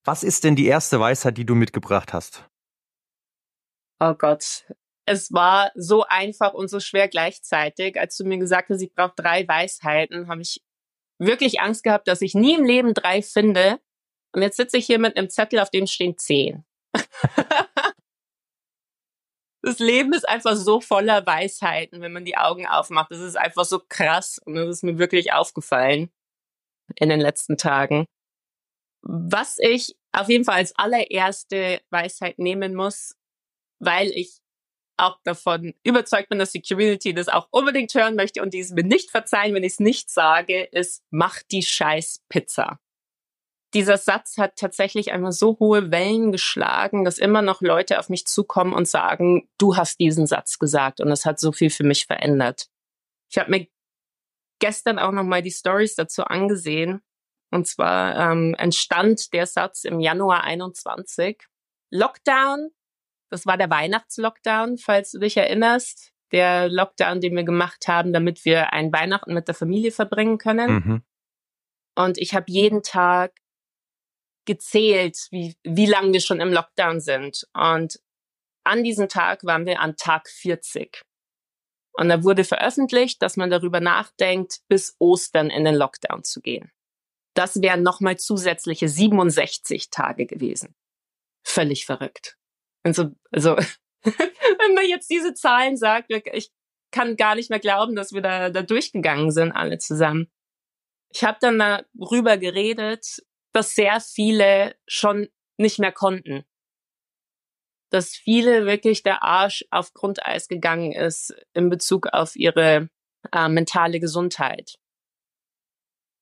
Was 0.05 0.23
ist 0.23 0.43
denn 0.43 0.55
die 0.55 0.67
erste 0.67 0.99
Weisheit, 0.99 1.37
die 1.37 1.45
du 1.45 1.55
mitgebracht 1.55 2.13
hast? 2.13 2.47
Oh 3.99 4.13
Gott. 4.13 4.65
Es 5.07 5.33
war 5.33 5.71
so 5.75 6.03
einfach 6.03 6.53
und 6.53 6.67
so 6.67 6.79
schwer 6.79 7.07
gleichzeitig. 7.07 7.99
Als 7.99 8.17
du 8.17 8.23
mir 8.23 8.37
gesagt 8.37 8.69
hast, 8.69 8.81
ich 8.81 8.93
brauche 8.93 9.13
drei 9.15 9.47
Weisheiten, 9.47 10.27
habe 10.27 10.41
ich 10.41 10.63
wirklich 11.19 11.59
Angst 11.59 11.83
gehabt, 11.83 12.07
dass 12.07 12.21
ich 12.21 12.33
nie 12.33 12.55
im 12.55 12.65
Leben 12.65 12.93
drei 12.93 13.21
finde. 13.21 13.79
Und 14.33 14.41
jetzt 14.41 14.57
sitze 14.57 14.77
ich 14.77 14.85
hier 14.85 14.99
mit 14.99 15.17
einem 15.17 15.29
Zettel, 15.29 15.59
auf 15.59 15.69
dem 15.69 15.87
stehen 15.87 16.17
zehn. 16.17 16.65
das 19.65 19.79
Leben 19.79 20.13
ist 20.13 20.29
einfach 20.29 20.55
so 20.55 20.79
voller 20.79 21.25
Weisheiten, 21.25 22.01
wenn 22.01 22.13
man 22.13 22.23
die 22.23 22.37
Augen 22.37 22.67
aufmacht. 22.67 23.09
Das 23.09 23.19
ist 23.19 23.35
einfach 23.35 23.65
so 23.65 23.81
krass 23.89 24.39
und 24.45 24.53
das 24.53 24.69
ist 24.69 24.83
mir 24.83 24.99
wirklich 24.99 25.33
aufgefallen 25.33 26.11
in 26.99 27.09
den 27.09 27.19
letzten 27.19 27.57
Tagen. 27.57 28.05
Was 29.01 29.57
ich 29.59 29.95
auf 30.11 30.29
jeden 30.29 30.45
Fall 30.45 30.55
als 30.55 30.75
allererste 30.77 31.81
Weisheit 31.89 32.37
nehmen 32.37 32.75
muss, 32.75 33.15
weil 33.79 34.09
ich 34.09 34.37
auch 34.97 35.19
davon 35.23 35.73
überzeugt 35.83 36.29
bin, 36.29 36.39
dass 36.39 36.51
die 36.51 36.61
Community 36.61 37.13
das 37.13 37.27
auch 37.27 37.47
unbedingt 37.49 37.93
hören 37.95 38.15
möchte 38.15 38.43
und 38.43 38.53
die 38.53 38.59
es 38.59 38.71
mir 38.71 38.83
nicht 38.83 39.09
verzeihen, 39.09 39.55
wenn 39.55 39.63
ich 39.63 39.73
es 39.73 39.79
nicht 39.79 40.11
sage, 40.11 40.63
ist, 40.71 41.03
mach 41.09 41.41
die 41.41 41.63
scheiß 41.63 42.23
Pizza. 42.29 42.79
Dieser 43.75 43.97
Satz 43.97 44.37
hat 44.37 44.55
tatsächlich 44.55 45.11
einmal 45.11 45.31
so 45.31 45.59
hohe 45.59 45.91
Wellen 45.91 46.31
geschlagen, 46.31 47.05
dass 47.05 47.19
immer 47.19 47.43
noch 47.43 47.61
Leute 47.61 47.99
auf 47.99 48.09
mich 48.09 48.25
zukommen 48.25 48.73
und 48.73 48.87
sagen, 48.87 49.47
du 49.59 49.75
hast 49.75 49.99
diesen 49.99 50.25
Satz 50.25 50.57
gesagt 50.57 50.99
und 50.99 51.11
es 51.11 51.25
hat 51.25 51.39
so 51.39 51.51
viel 51.51 51.69
für 51.69 51.83
mich 51.83 52.07
verändert. 52.07 52.67
Ich 53.29 53.37
habe 53.37 53.51
mir 53.51 53.67
gestern 54.59 54.97
auch 54.97 55.11
noch 55.11 55.23
mal 55.23 55.43
die 55.43 55.51
Stories 55.51 55.95
dazu 55.95 56.23
angesehen 56.23 57.01
und 57.51 57.67
zwar 57.67 58.31
ähm, 58.31 58.55
entstand 58.57 59.33
der 59.33 59.45
Satz 59.45 59.83
im 59.83 59.99
Januar 59.99 60.43
21. 60.43 61.37
Lockdown 61.91 62.71
das 63.29 63.45
war 63.45 63.57
der 63.57 63.69
Weihnachtslockdown, 63.69 64.77
falls 64.77 65.11
du 65.11 65.19
dich 65.19 65.37
erinnerst. 65.37 66.13
Der 66.31 66.69
Lockdown, 66.69 67.21
den 67.21 67.35
wir 67.35 67.43
gemacht 67.43 67.87
haben, 67.87 68.13
damit 68.13 68.45
wir 68.45 68.73
ein 68.73 68.91
Weihnachten 68.91 69.33
mit 69.33 69.47
der 69.47 69.55
Familie 69.55 69.91
verbringen 69.91 70.37
können. 70.37 70.71
Mhm. 70.71 71.03
Und 71.95 72.17
ich 72.17 72.33
habe 72.33 72.45
jeden 72.47 72.83
Tag 72.83 73.33
gezählt, 74.45 75.27
wie, 75.31 75.55
wie 75.63 75.85
lange 75.85 76.13
wir 76.13 76.21
schon 76.21 76.39
im 76.39 76.53
Lockdown 76.53 76.99
sind. 76.99 77.47
Und 77.53 77.99
an 78.63 78.83
diesem 78.83 79.09
Tag 79.09 79.43
waren 79.43 79.65
wir 79.65 79.79
an 79.79 79.95
Tag 79.95 80.29
40. 80.29 81.01
Und 81.93 82.09
da 82.09 82.23
wurde 82.23 82.43
veröffentlicht, 82.43 83.21
dass 83.21 83.37
man 83.37 83.49
darüber 83.49 83.79
nachdenkt, 83.79 84.59
bis 84.67 84.95
Ostern 84.99 85.49
in 85.49 85.63
den 85.63 85.75
Lockdown 85.75 86.23
zu 86.23 86.41
gehen. 86.41 86.71
Das 87.35 87.61
wären 87.61 87.83
nochmal 87.83 88.17
zusätzliche 88.17 88.87
67 88.89 89.89
Tage 89.89 90.25
gewesen. 90.25 90.75
Völlig 91.43 91.85
verrückt. 91.85 92.37
Also, 92.83 93.11
also 93.31 93.55
wenn 94.03 94.73
man 94.73 94.85
jetzt 94.87 95.09
diese 95.09 95.33
Zahlen 95.33 95.77
sagt, 95.77 96.11
ich 96.11 96.51
kann 96.91 97.17
gar 97.17 97.35
nicht 97.35 97.49
mehr 97.49 97.59
glauben, 97.59 97.95
dass 97.95 98.13
wir 98.13 98.21
da, 98.21 98.49
da 98.49 98.61
durchgegangen 98.61 99.31
sind, 99.31 99.51
alle 99.51 99.77
zusammen. 99.77 100.31
Ich 101.09 101.23
habe 101.23 101.37
dann 101.39 101.59
darüber 101.59 102.37
geredet, 102.37 103.21
dass 103.55 103.73
sehr 103.73 104.01
viele 104.01 104.75
schon 104.85 105.29
nicht 105.57 105.79
mehr 105.79 105.93
konnten. 105.93 106.43
Dass 107.89 108.09
viele 108.09 108.65
wirklich 108.65 109.01
der 109.01 109.23
Arsch 109.23 109.63
auf 109.71 109.93
Grundeis 109.93 110.49
gegangen 110.49 110.91
ist 110.91 111.33
in 111.53 111.69
Bezug 111.69 112.07
auf 112.07 112.35
ihre 112.35 112.89
äh, 113.31 113.47
mentale 113.47 114.01
Gesundheit. 114.01 114.75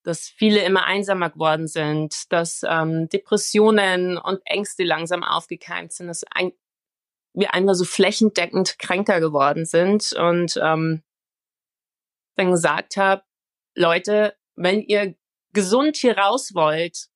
Dass 0.04 0.28
viele 0.28 0.64
immer 0.64 0.86
einsamer 0.86 1.32
geworden 1.32 1.68
sind, 1.68 2.32
dass 2.32 2.62
ähm, 2.68 3.10
Depressionen 3.10 4.20
und 4.20 4.42
Ängste 4.46 4.84
langsam 4.84 5.24
aufgekeimt 5.24 5.92
sind, 5.92 6.10
dass 6.10 6.24
ein, 6.30 6.52
wir 7.34 7.56
einmal 7.56 7.74
so 7.74 7.84
flächendeckend 7.84 8.78
kränker 8.78 9.20
geworden 9.20 9.66
sind 9.66 10.14
und 10.14 10.60
ähm, 10.62 11.02
dann 12.36 12.52
gesagt 12.52 12.96
habe, 12.98 13.24
Leute, 13.76 14.38
wenn 14.56 14.82
ihr 14.82 15.16
gesund 15.52 15.98
hier 15.98 16.16
raus 16.16 16.54
wollt, 16.54 17.10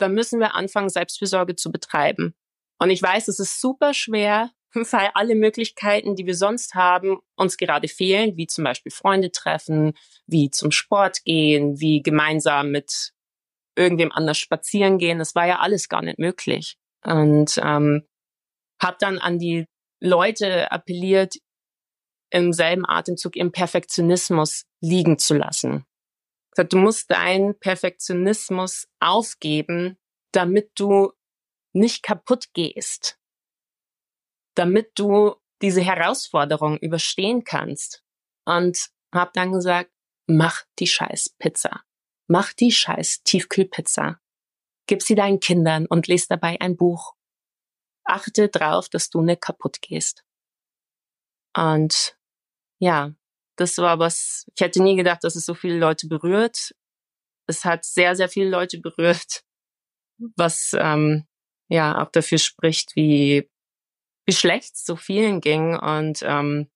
dann 0.00 0.14
müssen 0.14 0.40
wir 0.40 0.54
anfangen, 0.54 0.88
Selbstfürsorge 0.88 1.56
zu 1.56 1.70
betreiben. 1.70 2.34
Und 2.78 2.90
ich 2.90 3.02
weiß, 3.02 3.28
es 3.28 3.38
ist 3.38 3.60
super 3.60 3.94
schwer, 3.94 4.50
weil 4.74 5.10
alle 5.14 5.34
Möglichkeiten, 5.34 6.16
die 6.16 6.26
wir 6.26 6.34
sonst 6.34 6.74
haben, 6.74 7.18
uns 7.36 7.56
gerade 7.56 7.88
fehlen, 7.88 8.36
wie 8.36 8.46
zum 8.46 8.64
Beispiel 8.64 8.92
Freunde 8.92 9.30
treffen, 9.30 9.94
wie 10.26 10.50
zum 10.50 10.70
Sport 10.70 11.24
gehen, 11.24 11.80
wie 11.80 12.02
gemeinsam 12.02 12.70
mit 12.70 13.12
irgendwem 13.76 14.12
anders 14.12 14.38
spazieren 14.38 14.98
gehen. 14.98 15.18
Das 15.18 15.34
war 15.34 15.46
ja 15.46 15.58
alles 15.60 15.88
gar 15.88 16.02
nicht 16.02 16.18
möglich. 16.18 16.76
Und 17.04 17.58
ähm, 17.62 18.06
habe 18.80 18.96
dann 18.98 19.18
an 19.18 19.38
die 19.38 19.66
Leute 20.00 20.70
appelliert, 20.72 21.36
im 22.30 22.52
selben 22.52 22.86
Atemzug 22.86 23.36
im 23.36 23.50
Perfektionismus 23.52 24.64
liegen 24.80 25.18
zu 25.18 25.34
lassen. 25.34 25.84
Du 26.64 26.78
musst 26.78 27.10
deinen 27.10 27.58
Perfektionismus 27.58 28.88
aufgeben, 29.00 29.98
damit 30.32 30.72
du 30.74 31.12
nicht 31.72 32.02
kaputt 32.02 32.52
gehst, 32.52 33.18
damit 34.54 34.92
du 34.96 35.36
diese 35.62 35.82
Herausforderung 35.82 36.78
überstehen 36.78 37.44
kannst. 37.44 38.04
Und 38.44 38.90
hab 39.12 39.32
dann 39.34 39.52
gesagt, 39.52 39.90
mach 40.26 40.64
die 40.78 40.86
scheiß 40.86 41.36
Pizza. 41.38 41.82
Mach 42.26 42.52
die 42.52 42.72
scheiß 42.72 43.22
Tiefkühlpizza. 43.24 44.20
Gib 44.86 45.02
sie 45.02 45.14
deinen 45.14 45.40
Kindern 45.40 45.86
und 45.86 46.06
lese 46.06 46.26
dabei 46.28 46.60
ein 46.60 46.76
Buch 46.76 47.14
achte 48.10 48.48
drauf, 48.48 48.88
dass 48.88 49.10
du 49.10 49.22
nicht 49.22 49.40
kaputt 49.40 49.80
gehst. 49.80 50.24
Und 51.56 52.18
ja, 52.78 53.14
das 53.60 53.76
war 53.76 53.98
was, 53.98 54.46
ich 54.54 54.60
hätte 54.62 54.82
nie 54.82 54.96
gedacht, 54.96 55.22
dass 55.22 55.36
es 55.36 55.44
so 55.44 55.54
viele 55.54 55.78
Leute 55.78 56.08
berührt. 56.08 56.74
Es 57.46 57.64
hat 57.64 57.84
sehr, 57.84 58.16
sehr 58.16 58.28
viele 58.28 58.48
Leute 58.48 58.80
berührt, 58.80 59.42
was 60.36 60.70
ähm, 60.78 61.26
ja 61.68 62.02
auch 62.02 62.10
dafür 62.10 62.38
spricht, 62.38 62.96
wie, 62.96 63.50
wie 64.26 64.32
schlecht 64.32 64.76
es 64.76 64.84
so 64.84 64.96
vielen 64.96 65.42
ging. 65.42 65.76
Und 65.76 66.22
ähm, 66.22 66.70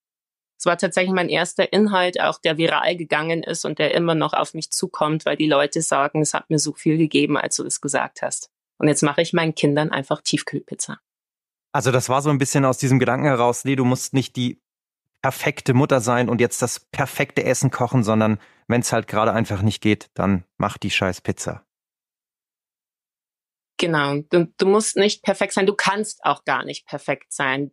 es 0.59 0.67
war 0.67 0.77
tatsächlich 0.77 1.15
mein 1.15 1.31
erster 1.31 1.73
Inhalt, 1.73 2.21
auch 2.21 2.39
der 2.39 2.59
viral 2.59 2.97
gegangen 2.97 3.43
ist 3.43 3.65
und 3.65 3.79
der 3.79 3.95
immer 3.95 4.15
noch 4.15 4.35
auf 4.35 4.53
mich 4.53 4.71
zukommt, 4.71 5.25
weil 5.25 5.37
die 5.37 5.49
Leute 5.49 5.81
sagen, 5.81 6.21
es 6.21 6.35
hat 6.35 6.51
mir 6.51 6.59
so 6.59 6.75
viel 6.75 6.99
gegeben, 6.99 7.39
als 7.39 7.57
du 7.57 7.65
es 7.65 7.81
gesagt 7.81 8.21
hast. 8.21 8.51
Und 8.79 8.89
jetzt 8.89 9.03
mache 9.03 9.23
ich 9.23 9.33
meinen 9.33 9.55
Kindern 9.55 9.91
einfach 9.91 10.21
Tiefkühlpizza. 10.21 10.99
Also 11.73 11.91
das 11.91 12.09
war 12.09 12.21
so 12.21 12.31
ein 12.31 12.39
bisschen 12.39 12.65
aus 12.65 12.79
diesem 12.79 12.99
Gedanken 12.99 13.27
heraus, 13.27 13.65
nee, 13.65 13.75
du 13.75 13.85
musst 13.85 14.13
nicht 14.13 14.37
die 14.37 14.61
perfekte 15.25 15.73
Mutter 15.73 16.03
sein 16.03 16.29
und 16.29 16.39
jetzt 16.39 16.61
das 16.61 16.81
perfekte 16.81 17.45
Essen 17.45 17.71
kochen, 17.71 18.05
sondern 18.05 18.39
wenn 18.69 18.83
es 18.83 18.93
halt 18.93 19.09
gerade 19.09 19.33
einfach 19.33 19.63
nicht 19.63 19.81
geht, 19.81 20.11
dann 20.13 20.45
mach 20.59 20.77
die 20.77 20.91
scheiß 20.91 21.23
Pizza. 21.23 21.65
Genau, 23.79 24.19
du, 24.29 24.53
du 24.59 24.67
musst 24.67 24.99
nicht 24.99 25.23
perfekt 25.23 25.55
sein, 25.55 25.65
du 25.65 25.73
kannst 25.73 26.23
auch 26.27 26.45
gar 26.45 26.67
nicht 26.67 26.87
perfekt 26.87 27.33
sein. 27.33 27.71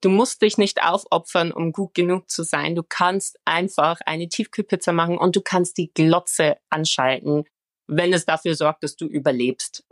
Du 0.00 0.08
musst 0.08 0.40
dich 0.40 0.56
nicht 0.56 0.82
aufopfern, 0.82 1.52
um 1.52 1.72
gut 1.72 1.92
genug 1.92 2.30
zu 2.30 2.44
sein. 2.44 2.74
Du 2.74 2.82
kannst 2.82 3.38
einfach 3.44 4.00
eine 4.06 4.30
Tiefkühlpizza 4.30 4.92
machen 4.92 5.18
und 5.18 5.36
du 5.36 5.42
kannst 5.42 5.76
die 5.76 5.92
Glotze 5.92 6.56
anschalten, 6.70 7.44
wenn 7.86 8.14
es 8.14 8.24
dafür 8.24 8.54
sorgt, 8.54 8.84
dass 8.84 8.96
du 8.96 9.04
überlebst. 9.04 9.84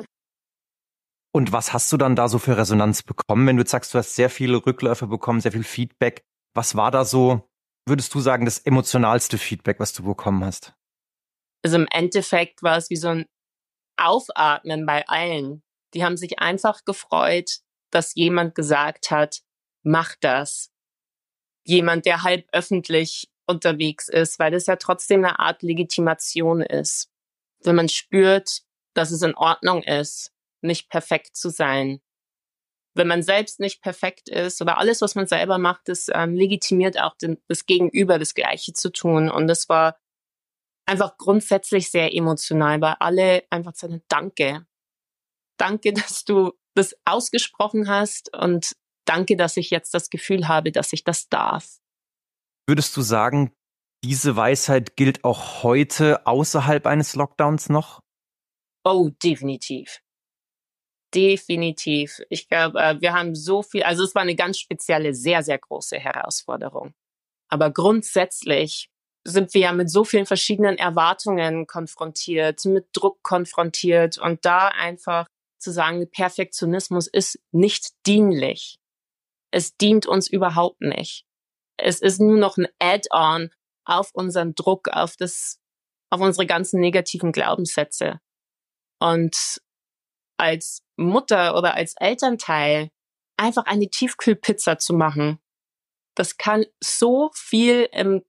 Und 1.34 1.52
was 1.52 1.74
hast 1.74 1.92
du 1.92 1.98
dann 1.98 2.16
da 2.16 2.28
so 2.28 2.38
für 2.38 2.56
Resonanz 2.56 3.02
bekommen, 3.02 3.46
wenn 3.46 3.56
du 3.56 3.60
jetzt 3.60 3.72
sagst, 3.72 3.92
du 3.92 3.98
hast 3.98 4.14
sehr 4.14 4.30
viele 4.30 4.64
Rückläufe 4.64 5.06
bekommen, 5.06 5.42
sehr 5.42 5.52
viel 5.52 5.64
Feedback? 5.64 6.24
Was 6.54 6.76
war 6.76 6.90
da 6.90 7.04
so, 7.04 7.48
würdest 7.86 8.14
du 8.14 8.20
sagen, 8.20 8.44
das 8.44 8.58
emotionalste 8.60 9.38
Feedback, 9.38 9.80
was 9.80 9.92
du 9.92 10.04
bekommen 10.04 10.44
hast? 10.44 10.74
Also 11.62 11.76
im 11.76 11.88
Endeffekt 11.90 12.62
war 12.62 12.76
es 12.76 12.90
wie 12.90 12.96
so 12.96 13.08
ein 13.08 13.26
Aufatmen 13.96 14.86
bei 14.86 15.06
allen. 15.08 15.62
Die 15.94 16.04
haben 16.04 16.16
sich 16.16 16.38
einfach 16.38 16.84
gefreut, 16.84 17.60
dass 17.90 18.14
jemand 18.14 18.54
gesagt 18.54 19.10
hat, 19.10 19.42
mach 19.82 20.14
das. 20.20 20.70
Jemand, 21.64 22.06
der 22.06 22.22
halb 22.22 22.46
öffentlich 22.52 23.30
unterwegs 23.46 24.08
ist, 24.08 24.38
weil 24.38 24.50
das 24.50 24.66
ja 24.66 24.76
trotzdem 24.76 25.24
eine 25.24 25.38
Art 25.38 25.62
Legitimation 25.62 26.60
ist. 26.60 27.10
Wenn 27.62 27.76
man 27.76 27.88
spürt, 27.88 28.62
dass 28.94 29.10
es 29.10 29.22
in 29.22 29.34
Ordnung 29.34 29.82
ist, 29.82 30.32
nicht 30.60 30.88
perfekt 30.88 31.36
zu 31.36 31.50
sein. 31.50 32.00
Wenn 32.94 33.08
man 33.08 33.22
selbst 33.22 33.60
nicht 33.60 33.82
perfekt 33.82 34.28
ist 34.28 34.62
oder 34.62 34.78
alles, 34.78 35.00
was 35.00 35.14
man 35.14 35.26
selber 35.26 35.58
macht, 35.58 35.88
das 35.88 36.06
ähm, 36.12 36.34
legitimiert 36.34 37.00
auch 37.00 37.16
den, 37.16 37.38
das 37.48 37.66
Gegenüber, 37.66 38.18
das 38.18 38.34
Gleiche 38.34 38.72
zu 38.72 38.90
tun. 38.90 39.30
Und 39.30 39.48
das 39.48 39.68
war 39.68 39.98
einfach 40.86 41.16
grundsätzlich 41.18 41.90
sehr 41.90 42.14
emotional, 42.14 42.80
weil 42.80 42.96
alle 43.00 43.44
einfach 43.50 43.74
sagen, 43.74 44.02
danke. 44.08 44.66
Danke, 45.58 45.92
dass 45.92 46.24
du 46.24 46.52
das 46.74 46.94
ausgesprochen 47.04 47.88
hast 47.88 48.34
und 48.36 48.72
danke, 49.04 49.36
dass 49.36 49.56
ich 49.56 49.70
jetzt 49.70 49.94
das 49.94 50.10
Gefühl 50.10 50.48
habe, 50.48 50.72
dass 50.72 50.92
ich 50.92 51.04
das 51.04 51.28
darf. 51.28 51.78
Würdest 52.66 52.96
du 52.96 53.02
sagen, 53.02 53.52
diese 54.04 54.36
Weisheit 54.36 54.96
gilt 54.96 55.24
auch 55.24 55.62
heute 55.62 56.26
außerhalb 56.26 56.86
eines 56.86 57.14
Lockdowns 57.14 57.68
noch? 57.68 58.00
Oh, 58.84 59.10
definitiv. 59.22 60.00
Definitiv. 61.14 62.20
Ich 62.28 62.48
glaube, 62.48 62.80
äh, 62.80 63.00
wir 63.00 63.12
haben 63.12 63.34
so 63.34 63.62
viel, 63.62 63.84
also 63.84 64.02
es 64.02 64.14
war 64.14 64.22
eine 64.22 64.34
ganz 64.34 64.58
spezielle, 64.58 65.14
sehr, 65.14 65.42
sehr 65.42 65.58
große 65.58 65.96
Herausforderung. 65.98 66.94
Aber 67.48 67.70
grundsätzlich 67.70 68.90
sind 69.24 69.54
wir 69.54 69.60
ja 69.62 69.72
mit 69.72 69.90
so 69.90 70.04
vielen 70.04 70.26
verschiedenen 70.26 70.76
Erwartungen 70.76 71.66
konfrontiert, 71.66 72.64
mit 72.64 72.88
Druck 72.92 73.22
konfrontiert 73.22 74.18
und 74.18 74.44
da 74.44 74.68
einfach 74.68 75.28
zu 75.58 75.70
sagen, 75.72 76.10
Perfektionismus 76.10 77.06
ist 77.06 77.38
nicht 77.52 77.92
dienlich. 78.06 78.78
Es 79.50 79.76
dient 79.76 80.06
uns 80.06 80.28
überhaupt 80.28 80.80
nicht. 80.80 81.24
Es 81.78 82.00
ist 82.00 82.20
nur 82.20 82.36
noch 82.36 82.56
ein 82.56 82.66
Add-on 82.78 83.50
auf 83.86 84.10
unseren 84.12 84.54
Druck, 84.54 84.88
auf 84.88 85.16
das, 85.16 85.58
auf 86.10 86.20
unsere 86.20 86.46
ganzen 86.46 86.80
negativen 86.80 87.32
Glaubenssätze. 87.32 88.20
Und 89.00 89.60
als 90.36 90.83
Mutter 90.96 91.56
oder 91.56 91.74
als 91.74 91.94
Elternteil 91.98 92.90
einfach 93.36 93.64
eine 93.66 93.88
Tiefkühlpizza 93.88 94.78
zu 94.78 94.94
machen, 94.94 95.38
das 96.14 96.36
kann 96.36 96.64
so 96.82 97.30
viel 97.34 97.88
im, 97.92 98.22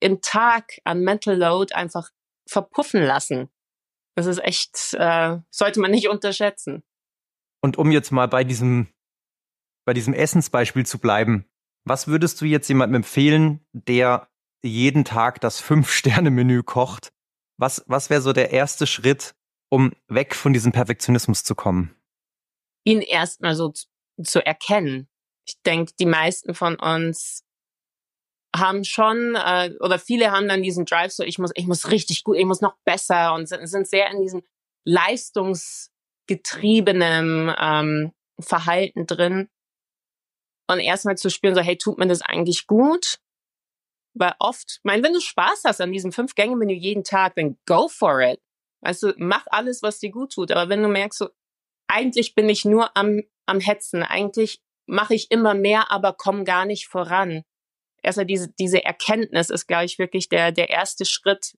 im 0.00 0.20
Tag 0.20 0.80
an 0.84 1.00
Mental 1.00 1.36
Load 1.36 1.74
einfach 1.74 2.10
verpuffen 2.48 3.02
lassen. 3.02 3.48
Das 4.16 4.26
ist 4.26 4.42
echt, 4.42 4.94
äh, 4.94 5.38
sollte 5.50 5.80
man 5.80 5.90
nicht 5.90 6.08
unterschätzen. 6.08 6.82
Und 7.62 7.78
um 7.78 7.90
jetzt 7.92 8.10
mal 8.10 8.26
bei 8.26 8.44
diesem, 8.44 8.88
bei 9.86 9.94
diesem 9.94 10.12
Essensbeispiel 10.12 10.84
zu 10.84 10.98
bleiben, 10.98 11.48
was 11.84 12.08
würdest 12.08 12.40
du 12.40 12.44
jetzt 12.44 12.68
jemandem 12.68 12.96
empfehlen, 12.96 13.64
der 13.72 14.28
jeden 14.62 15.04
Tag 15.04 15.40
das 15.40 15.60
Fünf-Sterne-Menü 15.60 16.62
kocht? 16.62 17.12
Was, 17.58 17.84
was 17.86 18.10
wäre 18.10 18.20
so 18.20 18.32
der 18.32 18.50
erste 18.50 18.86
Schritt, 18.86 19.34
um 19.72 19.92
weg 20.08 20.34
von 20.34 20.52
diesem 20.52 20.70
Perfektionismus 20.70 21.44
zu 21.44 21.54
kommen? 21.54 21.96
Ihn 22.84 23.00
erstmal 23.00 23.54
so 23.54 23.72
zu, 23.72 23.86
erkennen. 24.44 25.08
Ich 25.46 25.62
denke, 25.62 25.94
die 25.98 26.04
meisten 26.04 26.54
von 26.54 26.76
uns 26.76 27.42
haben 28.54 28.84
schon 28.84 29.34
äh, 29.34 29.72
oder 29.80 29.98
viele 29.98 30.30
haben 30.30 30.46
dann 30.46 30.62
diesen 30.62 30.84
Drive 30.84 31.12
so 31.12 31.22
ich 31.22 31.38
muss 31.38 31.52
ich 31.54 31.66
muss 31.66 31.90
richtig 31.90 32.22
gut 32.22 32.36
ich 32.36 32.44
muss 32.44 32.60
noch 32.60 32.76
besser 32.84 33.32
und 33.32 33.48
sind, 33.48 33.66
sind 33.66 33.88
sehr 33.88 34.10
in 34.10 34.20
diesem 34.20 34.42
leistungsgetriebenen 34.84 37.50
ähm, 37.58 38.12
Verhalten 38.38 39.06
drin 39.06 39.48
und 40.68 40.80
erstmal 40.80 41.16
zu 41.16 41.30
spüren 41.30 41.54
so 41.54 41.62
hey 41.62 41.78
tut 41.78 41.96
mir 41.96 42.08
das 42.08 42.20
eigentlich 42.20 42.66
gut 42.66 43.20
weil 44.12 44.34
oft 44.38 44.80
mein 44.82 45.02
wenn 45.02 45.14
du 45.14 45.20
Spaß 45.20 45.62
hast 45.64 45.80
an 45.80 45.92
diesem 45.92 46.12
fünf 46.12 46.34
Gänge 46.34 46.56
Menü 46.56 46.74
jeden 46.74 47.04
Tag 47.04 47.36
dann 47.36 47.56
go 47.64 47.88
for 47.88 48.20
it 48.20 48.38
weißt 48.82 49.02
du 49.02 49.14
mach 49.18 49.46
alles 49.50 49.82
was 49.82 49.98
dir 49.98 50.10
gut 50.10 50.32
tut 50.32 50.52
aber 50.52 50.68
wenn 50.68 50.82
du 50.82 50.88
merkst 50.88 51.18
so 51.18 51.28
eigentlich 51.88 52.34
bin 52.34 52.48
ich 52.48 52.64
nur 52.64 52.96
am 52.96 53.22
am 53.46 53.60
hetzen 53.60 54.02
eigentlich 54.02 54.60
mache 54.86 55.14
ich 55.14 55.30
immer 55.30 55.54
mehr 55.54 55.90
aber 55.90 56.12
komm 56.12 56.44
gar 56.44 56.66
nicht 56.66 56.88
voran 56.88 57.44
erstmal 58.02 58.26
diese, 58.26 58.48
diese 58.52 58.84
Erkenntnis 58.84 59.50
ist, 59.50 59.66
glaube 59.66 59.84
ich, 59.84 59.98
wirklich 59.98 60.28
der, 60.28 60.52
der 60.52 60.70
erste 60.70 61.04
Schritt 61.04 61.56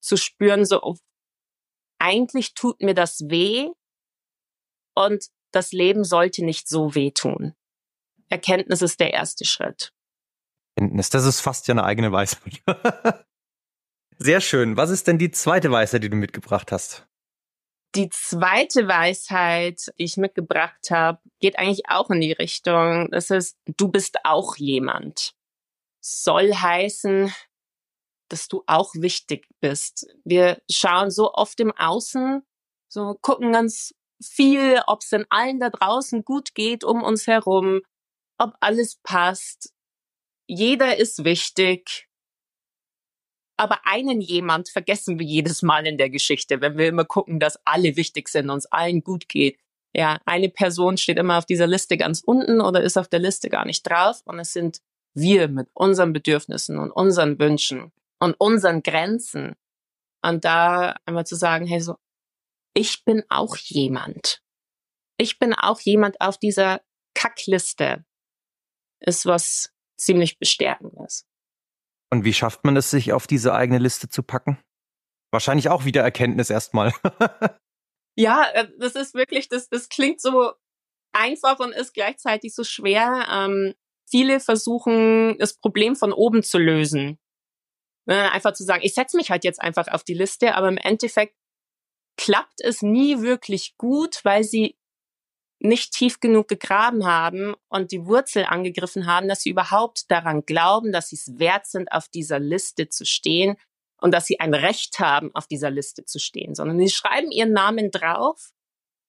zu 0.00 0.16
spüren, 0.16 0.64
so, 0.64 0.82
oh, 0.82 0.96
eigentlich 1.98 2.54
tut 2.54 2.80
mir 2.82 2.94
das 2.94 3.20
weh 3.28 3.70
und 4.94 5.26
das 5.52 5.72
Leben 5.72 6.04
sollte 6.04 6.44
nicht 6.44 6.68
so 6.68 6.94
wehtun. 6.94 7.54
Erkenntnis 8.28 8.82
ist 8.82 9.00
der 9.00 9.12
erste 9.12 9.44
Schritt. 9.44 9.92
Erkenntnis, 10.76 11.10
das 11.10 11.24
ist 11.24 11.40
fast 11.40 11.68
ja 11.68 11.72
eine 11.72 11.84
eigene 11.84 12.12
Weisheit. 12.12 12.62
Sehr 14.18 14.40
schön. 14.40 14.76
Was 14.76 14.90
ist 14.90 15.06
denn 15.06 15.18
die 15.18 15.30
zweite 15.30 15.70
Weisheit, 15.70 16.04
die 16.04 16.10
du 16.10 16.16
mitgebracht 16.16 16.72
hast? 16.72 17.06
Die 17.94 18.08
zweite 18.08 18.88
Weisheit, 18.88 19.92
die 19.98 20.04
ich 20.04 20.16
mitgebracht 20.16 20.90
habe, 20.90 21.18
geht 21.40 21.58
eigentlich 21.58 21.88
auch 21.88 22.08
in 22.10 22.20
die 22.20 22.32
Richtung, 22.32 23.10
das 23.10 23.30
ist, 23.30 23.58
du 23.76 23.88
bist 23.88 24.18
auch 24.24 24.56
jemand 24.56 25.34
soll 26.02 26.52
heißen, 26.52 27.32
dass 28.28 28.48
du 28.48 28.62
auch 28.66 28.94
wichtig 28.94 29.46
bist. 29.60 30.06
Wir 30.24 30.60
schauen 30.70 31.10
so 31.10 31.32
oft 31.32 31.60
im 31.60 31.72
Außen, 31.72 32.42
so 32.88 33.14
gucken 33.20 33.52
ganz 33.52 33.94
viel, 34.22 34.82
ob 34.86 35.00
es 35.02 35.10
denn 35.10 35.26
allen 35.30 35.60
da 35.60 35.70
draußen 35.70 36.24
gut 36.24 36.54
geht 36.54 36.84
um 36.84 37.02
uns 37.02 37.26
herum, 37.26 37.80
ob 38.38 38.54
alles 38.60 38.96
passt. 39.02 39.72
Jeder 40.46 40.96
ist 40.96 41.24
wichtig. 41.24 42.08
Aber 43.62 43.78
einen 43.84 44.20
jemand 44.20 44.70
vergessen 44.70 45.20
wir 45.20 45.24
jedes 45.24 45.62
Mal 45.62 45.86
in 45.86 45.96
der 45.96 46.10
Geschichte, 46.10 46.60
wenn 46.60 46.78
wir 46.78 46.88
immer 46.88 47.04
gucken, 47.04 47.38
dass 47.38 47.64
alle 47.64 47.94
wichtig 47.94 48.28
sind, 48.28 48.50
uns 48.50 48.66
allen 48.66 49.04
gut 49.04 49.28
geht. 49.28 49.56
Ja, 49.94 50.18
eine 50.24 50.48
Person 50.48 50.96
steht 50.96 51.16
immer 51.16 51.38
auf 51.38 51.46
dieser 51.46 51.68
Liste 51.68 51.96
ganz 51.96 52.24
unten 52.26 52.60
oder 52.60 52.82
ist 52.82 52.96
auf 52.96 53.06
der 53.06 53.20
Liste 53.20 53.50
gar 53.50 53.64
nicht 53.64 53.88
drauf 53.88 54.20
und 54.24 54.40
es 54.40 54.52
sind 54.52 54.80
wir 55.14 55.46
mit 55.46 55.68
unseren 55.74 56.12
Bedürfnissen 56.12 56.76
und 56.76 56.90
unseren 56.90 57.38
Wünschen 57.38 57.92
und 58.18 58.34
unseren 58.34 58.82
Grenzen. 58.82 59.54
Und 60.22 60.44
da 60.44 60.96
einmal 61.06 61.24
zu 61.24 61.36
sagen, 61.36 61.64
hey, 61.64 61.80
so, 61.80 61.94
ich 62.74 63.04
bin 63.04 63.22
auch 63.28 63.56
jemand. 63.56 64.42
Ich 65.18 65.38
bin 65.38 65.54
auch 65.54 65.78
jemand 65.78 66.20
auf 66.20 66.36
dieser 66.36 66.80
Kackliste. 67.14 68.04
Ist 68.98 69.24
was 69.24 69.72
ziemlich 69.96 70.40
bestärkendes. 70.40 71.28
Und 72.12 72.26
wie 72.26 72.34
schafft 72.34 72.64
man 72.64 72.76
es, 72.76 72.90
sich 72.90 73.14
auf 73.14 73.26
diese 73.26 73.54
eigene 73.54 73.78
Liste 73.78 74.06
zu 74.06 74.22
packen? 74.22 74.58
Wahrscheinlich 75.32 75.70
auch 75.70 75.86
wieder 75.86 76.02
Erkenntnis 76.02 76.50
erstmal. 76.50 76.92
ja, 78.16 78.44
äh, 78.52 78.68
das 78.78 78.96
ist 78.96 79.14
wirklich, 79.14 79.48
das, 79.48 79.70
das 79.70 79.88
klingt 79.88 80.20
so 80.20 80.52
einfach 81.12 81.58
und 81.58 81.72
ist 81.72 81.94
gleichzeitig 81.94 82.54
so 82.54 82.64
schwer. 82.64 83.26
Ähm, 83.30 83.72
viele 84.06 84.40
versuchen, 84.40 85.38
das 85.38 85.54
Problem 85.54 85.96
von 85.96 86.12
oben 86.12 86.42
zu 86.42 86.58
lösen. 86.58 87.18
Ne, 88.06 88.30
einfach 88.30 88.52
zu 88.52 88.64
sagen, 88.64 88.82
ich 88.84 88.92
setze 88.92 89.16
mich 89.16 89.30
halt 89.30 89.42
jetzt 89.42 89.62
einfach 89.62 89.88
auf 89.88 90.04
die 90.04 90.12
Liste, 90.12 90.54
aber 90.54 90.68
im 90.68 90.76
Endeffekt 90.76 91.34
klappt 92.18 92.60
es 92.60 92.82
nie 92.82 93.22
wirklich 93.22 93.78
gut, 93.78 94.22
weil 94.22 94.44
sie 94.44 94.76
nicht 95.62 95.92
tief 95.92 96.18
genug 96.20 96.48
gegraben 96.48 97.06
haben 97.06 97.54
und 97.68 97.92
die 97.92 98.04
Wurzel 98.04 98.44
angegriffen 98.44 99.06
haben, 99.06 99.28
dass 99.28 99.42
sie 99.42 99.50
überhaupt 99.50 100.10
daran 100.10 100.44
glauben, 100.44 100.92
dass 100.92 101.08
sie 101.08 101.16
es 101.16 101.38
wert 101.38 101.66
sind, 101.66 101.92
auf 101.92 102.08
dieser 102.08 102.40
Liste 102.40 102.88
zu 102.88 103.04
stehen 103.06 103.56
und 104.00 104.12
dass 104.12 104.26
sie 104.26 104.40
ein 104.40 104.54
Recht 104.54 104.98
haben, 104.98 105.32
auf 105.34 105.46
dieser 105.46 105.70
Liste 105.70 106.04
zu 106.04 106.18
stehen, 106.18 106.56
sondern 106.56 106.78
sie 106.78 106.90
schreiben 106.90 107.30
ihren 107.30 107.52
Namen 107.52 107.92
drauf, 107.92 108.50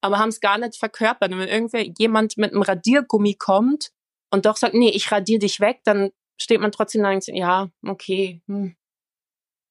aber 0.02 0.20
haben 0.20 0.30
es 0.30 0.42
gar 0.42 0.60
nicht 0.60 0.78
verkörpert. 0.78 1.32
Und 1.32 1.39
wenn 1.39 1.50
irgendwer 1.50 1.86
jemand 1.98 2.38
mit 2.38 2.52
einem 2.52 2.62
Radiergummi 2.62 3.34
kommt 3.36 3.92
und 4.32 4.46
doch 4.46 4.58
sagt, 4.58 4.76
nee, 4.76 4.89
ich 4.89 5.12
radiere 5.12 5.39
dich 5.39 5.60
weg, 5.60 5.82
dann 5.86 6.12
steht 6.39 6.62
man 6.62 6.72
trotzdem 6.72 7.02
da 7.02 7.12
und 7.12 7.24
sagt, 7.24 7.38
ja, 7.38 7.72
okay, 7.86 8.44
hm. 8.48 8.76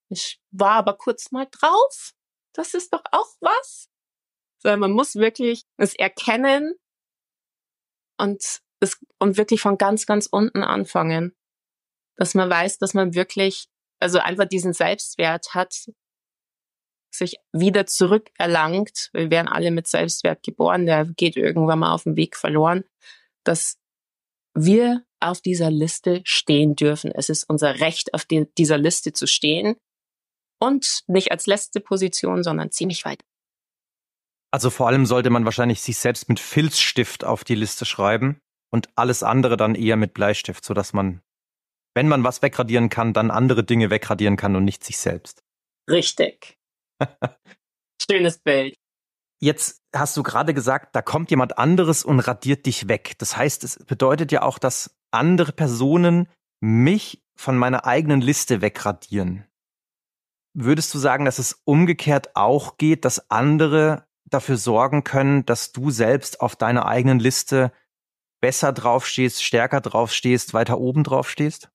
ich 0.09 0.41
war 0.51 0.73
aber 0.73 0.95
kurz 0.95 1.31
mal 1.31 1.47
drauf. 1.49 2.15
Das 2.55 2.75
ist 2.75 2.93
doch 2.93 3.05
auch 3.13 3.29
was. 3.41 3.89
Sondern 4.63 4.81
man 4.81 4.93
muss 4.93 5.17
wirklich 5.17 5.65
es 5.77 5.95
erkennen 5.95 6.75
und 8.19 8.43
es, 8.81 8.99
und 9.19 9.37
wirklich 9.37 9.61
von 9.61 9.79
ganz, 9.79 10.07
ganz 10.07 10.27
unten 10.27 10.63
anfangen. 10.63 11.35
Dass 12.17 12.35
man 12.35 12.49
weiß, 12.49 12.79
dass 12.79 12.95
man 12.95 13.15
wirklich, 13.15 13.67
also 14.01 14.19
einfach 14.19 14.47
diesen 14.47 14.73
Selbstwert 14.73 15.55
hat, 15.55 15.87
sich 17.15 17.37
wieder 17.53 17.87
zurückerlangt. 17.87 19.11
Wir 19.13 19.31
werden 19.31 19.49
alle 19.49 19.71
mit 19.71 19.87
Selbstwert 19.87 20.43
geboren, 20.43 20.87
der 20.87 21.05
geht 21.05 21.37
irgendwann 21.37 21.81
mal 21.81 21.93
auf 21.93 22.05
dem 22.05 22.17
Weg 22.17 22.37
verloren. 22.37 22.85
Dass 23.45 23.79
wir 24.55 25.05
auf 25.21 25.41
dieser 25.41 25.71
Liste 25.71 26.21
stehen 26.25 26.75
dürfen. 26.75 27.13
Es 27.13 27.29
ist 27.29 27.45
unser 27.49 27.81
Recht, 27.81 28.13
auf 28.15 28.25
die, 28.25 28.47
dieser 28.59 28.79
Liste 28.79 29.13
zu 29.13 29.27
stehen. 29.27 29.77
Und 30.61 31.03
nicht 31.07 31.33
als 31.33 31.47
letzte 31.47 31.81
Position, 31.81 32.43
sondern 32.43 32.71
ziemlich 32.71 33.05
weit. 33.05 33.23
Also 34.53 34.69
vor 34.69 34.87
allem 34.87 35.07
sollte 35.07 35.31
man 35.31 35.45
wahrscheinlich 35.47 35.81
sich 35.81 35.97
selbst 35.97 36.29
mit 36.29 36.39
Filzstift 36.39 37.25
auf 37.25 37.43
die 37.43 37.55
Liste 37.55 37.87
schreiben 37.87 38.39
und 38.71 38.89
alles 38.97 39.23
andere 39.23 39.57
dann 39.57 39.75
eher 39.75 39.97
mit 39.97 40.13
Bleistift, 40.13 40.65
sodass 40.65 40.93
man, 40.93 41.23
wenn 41.95 42.07
man 42.07 42.23
was 42.23 42.43
wegradieren 42.43 42.91
kann, 42.91 43.15
dann 43.15 43.31
andere 43.31 43.65
Dinge 43.65 43.91
wegradieren 43.91 44.37
kann 44.37 44.55
und 44.55 44.65
nicht 44.65 44.85
sich 44.85 44.99
selbst. 44.99 45.43
Richtig. 45.91 46.59
Schönes 48.11 48.39
Bild. 48.39 48.77
Jetzt 49.41 49.83
hast 49.95 50.17
du 50.17 50.23
gerade 50.23 50.55
gesagt, 50.55 50.95
da 50.95 51.03
kommt 51.03 51.31
jemand 51.31 51.59
anderes 51.59 52.05
und 52.05 52.21
radiert 52.21 52.67
dich 52.67 52.89
weg. 52.89 53.15
Das 53.19 53.37
heißt, 53.37 53.65
es 53.65 53.79
bedeutet 53.85 54.33
ja 54.33 54.43
auch, 54.43 54.59
dass 54.59 54.95
andere 55.11 55.53
Personen 55.53 56.29
mich 56.61 57.23
von 57.37 57.57
meiner 57.57 57.87
eigenen 57.87 58.21
Liste 58.21 58.61
wegradieren. 58.61 59.47
Würdest 60.55 60.93
du 60.95 60.99
sagen, 60.99 61.25
dass 61.25 61.39
es 61.39 61.61
umgekehrt 61.65 62.37
auch 62.37 62.77
geht, 62.77 63.05
dass 63.05 63.31
andere 63.31 64.07
dafür 64.35 64.57
sorgen 64.57 65.05
können, 65.05 65.45
dass 65.47 65.73
du 65.73 65.91
selbst 65.91 66.41
auf 66.41 66.57
deiner 66.57 66.87
eigenen 66.87 67.19
Liste 67.19 67.73
besser 68.41 68.73
draufstehst, 68.73 69.43
stärker 69.43 69.81
draufstehst, 69.81 70.55
weiter 70.55 70.79
oben 70.79 71.05
draufstehst? 71.05 71.71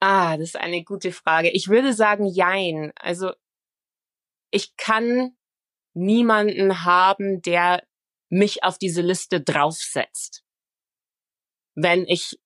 Ah, 0.00 0.36
das 0.36 0.48
ist 0.48 0.56
eine 0.56 0.84
gute 0.84 1.12
Frage. 1.12 1.50
Ich 1.50 1.68
würde 1.68 1.92
sagen, 1.92 2.26
jein. 2.26 2.92
Also 2.96 3.32
ich 4.50 4.76
kann 4.76 5.36
niemanden 5.94 6.84
haben, 6.84 7.40
der 7.40 7.82
mich 8.28 8.64
auf 8.64 8.78
diese 8.78 9.00
Liste 9.00 9.40
draufsetzt. 9.40 10.44
Wenn 11.74 12.04
ich 12.06 12.38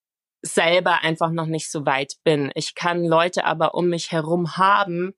selber 0.43 1.03
einfach 1.03 1.31
noch 1.31 1.47
nicht 1.47 1.71
so 1.71 1.85
weit 1.87 2.15
bin. 2.25 2.51
Ich 2.55 2.75
kann 2.75 3.05
Leute 3.05 3.45
aber 3.45 3.75
um 3.75 3.89
mich 3.89 4.13
herum 4.13 4.57
haben, 4.57 5.15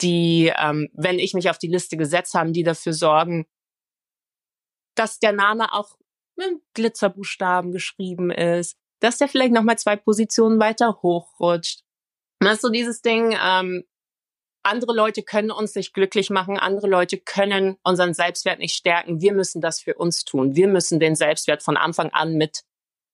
die, 0.00 0.52
ähm, 0.56 0.88
wenn 0.92 1.18
ich 1.18 1.34
mich 1.34 1.50
auf 1.50 1.58
die 1.58 1.68
Liste 1.68 1.96
gesetzt 1.96 2.34
habe, 2.34 2.52
die 2.52 2.62
dafür 2.62 2.92
sorgen, 2.92 3.46
dass 4.96 5.18
der 5.18 5.32
Name 5.32 5.72
auch 5.72 5.96
mit 6.36 6.60
Glitzerbuchstaben 6.74 7.72
geschrieben 7.72 8.30
ist, 8.30 8.76
dass 9.00 9.18
der 9.18 9.28
vielleicht 9.28 9.52
noch 9.52 9.62
mal 9.62 9.78
zwei 9.78 9.96
Positionen 9.96 10.58
weiter 10.60 11.00
hochrutscht. 11.02 11.82
Das 12.40 12.54
ist 12.54 12.62
so 12.62 12.70
dieses 12.70 13.02
Ding, 13.02 13.36
ähm, 13.40 13.84
andere 14.64 14.94
Leute 14.94 15.22
können 15.22 15.50
uns 15.50 15.74
nicht 15.74 15.92
glücklich 15.92 16.30
machen, 16.30 16.58
andere 16.58 16.88
Leute 16.88 17.18
können 17.18 17.76
unseren 17.84 18.14
Selbstwert 18.14 18.58
nicht 18.58 18.74
stärken. 18.74 19.20
Wir 19.20 19.34
müssen 19.34 19.60
das 19.60 19.80
für 19.80 19.94
uns 19.94 20.24
tun. 20.24 20.56
Wir 20.56 20.68
müssen 20.68 21.00
den 21.00 21.14
Selbstwert 21.14 21.62
von 21.62 21.76
Anfang 21.76 22.10
an 22.10 22.34
mit 22.34 22.64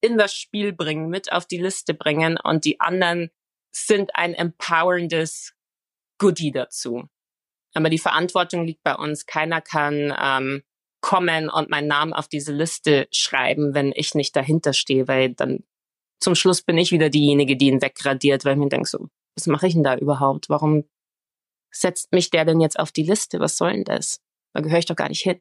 in 0.00 0.16
das 0.16 0.34
Spiel 0.34 0.72
bringen, 0.72 1.08
mit 1.08 1.32
auf 1.32 1.46
die 1.46 1.58
Liste 1.58 1.92
bringen 1.92 2.38
und 2.42 2.64
die 2.64 2.80
anderen 2.80 3.30
sind 3.72 4.16
ein 4.16 4.34
empowerndes 4.34 5.54
Goodie 6.20 6.52
dazu. 6.52 7.09
Aber 7.74 7.90
die 7.90 7.98
Verantwortung 7.98 8.66
liegt 8.66 8.85
bei 8.85 8.94
uns. 8.94 9.26
Keiner 9.26 9.61
kann 9.61 10.14
ähm, 10.20 10.62
kommen 11.00 11.48
und 11.48 11.70
meinen 11.70 11.88
Namen 11.88 12.12
auf 12.12 12.28
diese 12.28 12.52
Liste 12.52 13.09
schreiben, 13.11 13.74
wenn 13.74 13.92
ich 13.94 14.14
nicht 14.14 14.37
dahinter 14.37 14.72
stehe, 14.72 15.09
weil 15.09 15.35
dann 15.35 15.64
zum 16.20 16.35
Schluss 16.35 16.62
bin 16.62 16.76
ich 16.78 16.92
wieder 16.92 17.09
diejenige, 17.09 17.56
die 17.56 17.68
ihn 17.68 17.83
wegradiert, 17.83 18.44
weil 18.44 18.52
ich 18.52 18.59
mir 18.59 18.68
denke 18.68 18.88
so, 18.88 19.09
was 19.35 19.46
mache 19.46 19.66
ich 19.66 19.72
denn 19.72 19.83
da 19.83 19.96
überhaupt? 19.96 20.50
Warum 20.50 20.85
setzt 21.72 22.12
mich 22.12 22.30
der 22.30 22.44
denn 22.44 22.61
jetzt 22.61 22.78
auf 22.78 22.92
die 22.92 23.04
Liste? 23.04 23.40
Was 23.40 23.56
soll 23.56 23.72
denn 23.72 23.85
das? 23.85 24.20
Da 24.52 24.61
gehöre 24.61 24.78
ich 24.78 24.87
doch 24.87 24.96
gar 24.96 25.09
nicht 25.09 25.22
hin. 25.22 25.40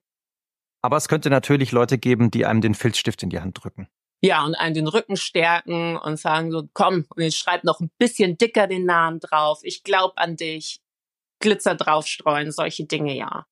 Aber 0.82 0.96
es 0.96 1.10
könnte 1.10 1.30
natürlich 1.30 1.74
Leute 1.74 1.98
geben, 1.98 2.32
die 2.32 2.46
einem 2.46 2.62
den 2.62 2.76
Filzstift 2.76 3.22
in 3.24 3.30
die 3.30 3.42
Hand 3.42 3.62
drücken. 3.62 3.90
Ja, 4.22 4.44
und 4.44 4.56
einen 4.56 4.76
den 4.76 4.88
Rücken 4.88 5.16
stärken 5.16 5.98
und 5.98 6.18
sagen 6.18 6.52
so, 6.52 6.68
komm, 6.74 7.06
ich 7.16 7.38
schreib 7.38 7.64
noch 7.64 7.80
ein 7.80 7.90
bisschen 7.98 8.38
dicker 8.38 8.68
den 8.68 8.86
Namen 8.86 9.20
drauf. 9.20 9.60
Ich 9.64 9.84
glaub 9.84 10.14
an 10.18 10.36
dich. 10.36 10.82
Glitzer 11.42 11.76
draufstreuen, 11.76 12.52
solche 12.52 12.86
Dinge, 12.86 13.16
ja. 13.16 13.46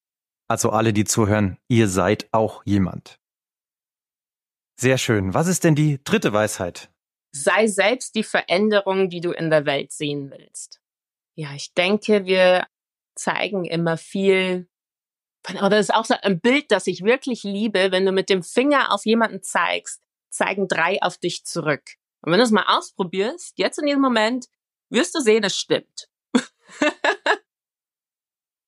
Also 0.49 0.69
alle, 0.69 0.93
die 0.93 1.05
zuhören, 1.05 1.57
ihr 1.69 1.87
seid 1.87 2.27
auch 2.33 2.63
jemand. 2.65 3.19
Sehr 4.79 4.97
schön. 4.97 5.33
Was 5.33 5.47
ist 5.47 5.63
denn 5.63 5.75
die 5.75 6.03
dritte 6.03 6.33
Weisheit? 6.33 6.89
Sei 7.31 7.67
selbst 7.67 8.15
die 8.15 8.23
Veränderung, 8.23 9.09
die 9.09 9.21
du 9.21 9.31
in 9.31 9.49
der 9.49 9.65
Welt 9.65 9.91
sehen 9.91 10.31
willst. 10.31 10.81
Ja, 11.35 11.53
ich 11.53 11.73
denke, 11.73 12.25
wir 12.25 12.67
zeigen 13.15 13.65
immer 13.65 13.97
viel. 13.97 14.67
Oder 15.49 15.69
das 15.69 15.89
ist 15.89 15.93
auch 15.93 16.05
so 16.05 16.15
ein 16.21 16.39
Bild, 16.39 16.71
das 16.71 16.87
ich 16.87 17.03
wirklich 17.03 17.43
liebe. 17.43 17.91
Wenn 17.91 18.05
du 18.05 18.11
mit 18.11 18.29
dem 18.29 18.43
Finger 18.43 18.93
auf 18.93 19.05
jemanden 19.05 19.41
zeigst, 19.43 20.01
zeigen 20.29 20.67
drei 20.67 21.01
auf 21.01 21.17
dich 21.17 21.45
zurück. 21.45 21.83
Und 22.21 22.31
wenn 22.31 22.39
du 22.39 22.45
es 22.45 22.51
mal 22.51 22.65
ausprobierst, 22.67 23.57
jetzt 23.57 23.79
in 23.79 23.85
diesem 23.85 24.01
Moment, 24.01 24.47
wirst 24.89 25.15
du 25.15 25.19
sehen, 25.19 25.43
es 25.43 25.57
stimmt. 25.57 26.09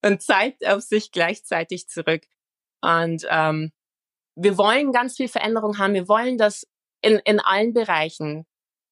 und 0.04 0.22
zeigt 0.22 0.65
auf 0.65 0.82
sich 0.82 1.12
gleichzeitig 1.12 1.88
zurück. 1.89 2.26
Und 2.82 3.26
ähm, 3.30 3.72
wir 4.36 4.58
wollen 4.58 4.91
ganz 4.91 5.17
viel 5.17 5.28
Veränderung 5.28 5.78
haben. 5.78 5.93
Wir 5.93 6.08
wollen 6.08 6.38
das 6.38 6.67
in, 7.02 7.19
in 7.26 7.39
allen 7.39 7.74
Bereichen, 7.74 8.45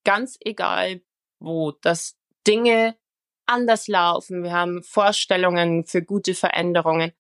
ganz 0.04 0.38
egal 0.42 1.02
wo, 1.40 1.72
dass 1.72 2.18
Dinge 2.46 2.98
anders 3.46 3.88
laufen, 3.88 4.44
wir 4.44 4.52
haben 4.52 4.84
Vorstellungen 4.84 5.86
für 5.86 6.02
gute 6.02 6.34
Veränderungen, 6.34 7.14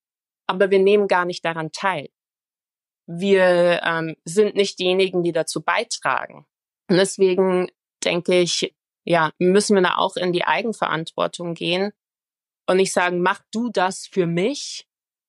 aber 0.45 0.69
wir 0.71 0.79
nehmen 0.79 1.07
gar 1.07 1.25
nicht 1.25 1.45
daran 1.45 1.71
teil. 1.71 2.09
Wir 3.07 3.81
ähm, 3.83 4.15
sind 4.25 4.55
nicht 4.55 4.79
diejenigen, 4.79 5.23
die 5.23 5.31
dazu 5.31 5.61
beitragen. 5.61 6.45
Und 6.89 6.97
deswegen 6.97 7.71
denke 8.03 8.39
ich, 8.39 8.75
ja, 9.05 9.31
müssen 9.39 9.75
wir 9.75 9.81
da 9.81 9.95
auch 9.95 10.17
in 10.17 10.33
die 10.33 10.43
Eigenverantwortung 10.43 11.53
gehen 11.53 11.93
und 12.67 12.77
nicht 12.77 12.91
sagen, 12.91 13.21
mach 13.21 13.41
du 13.51 13.69
das 13.69 14.07
für 14.07 14.27
mich, 14.27 14.87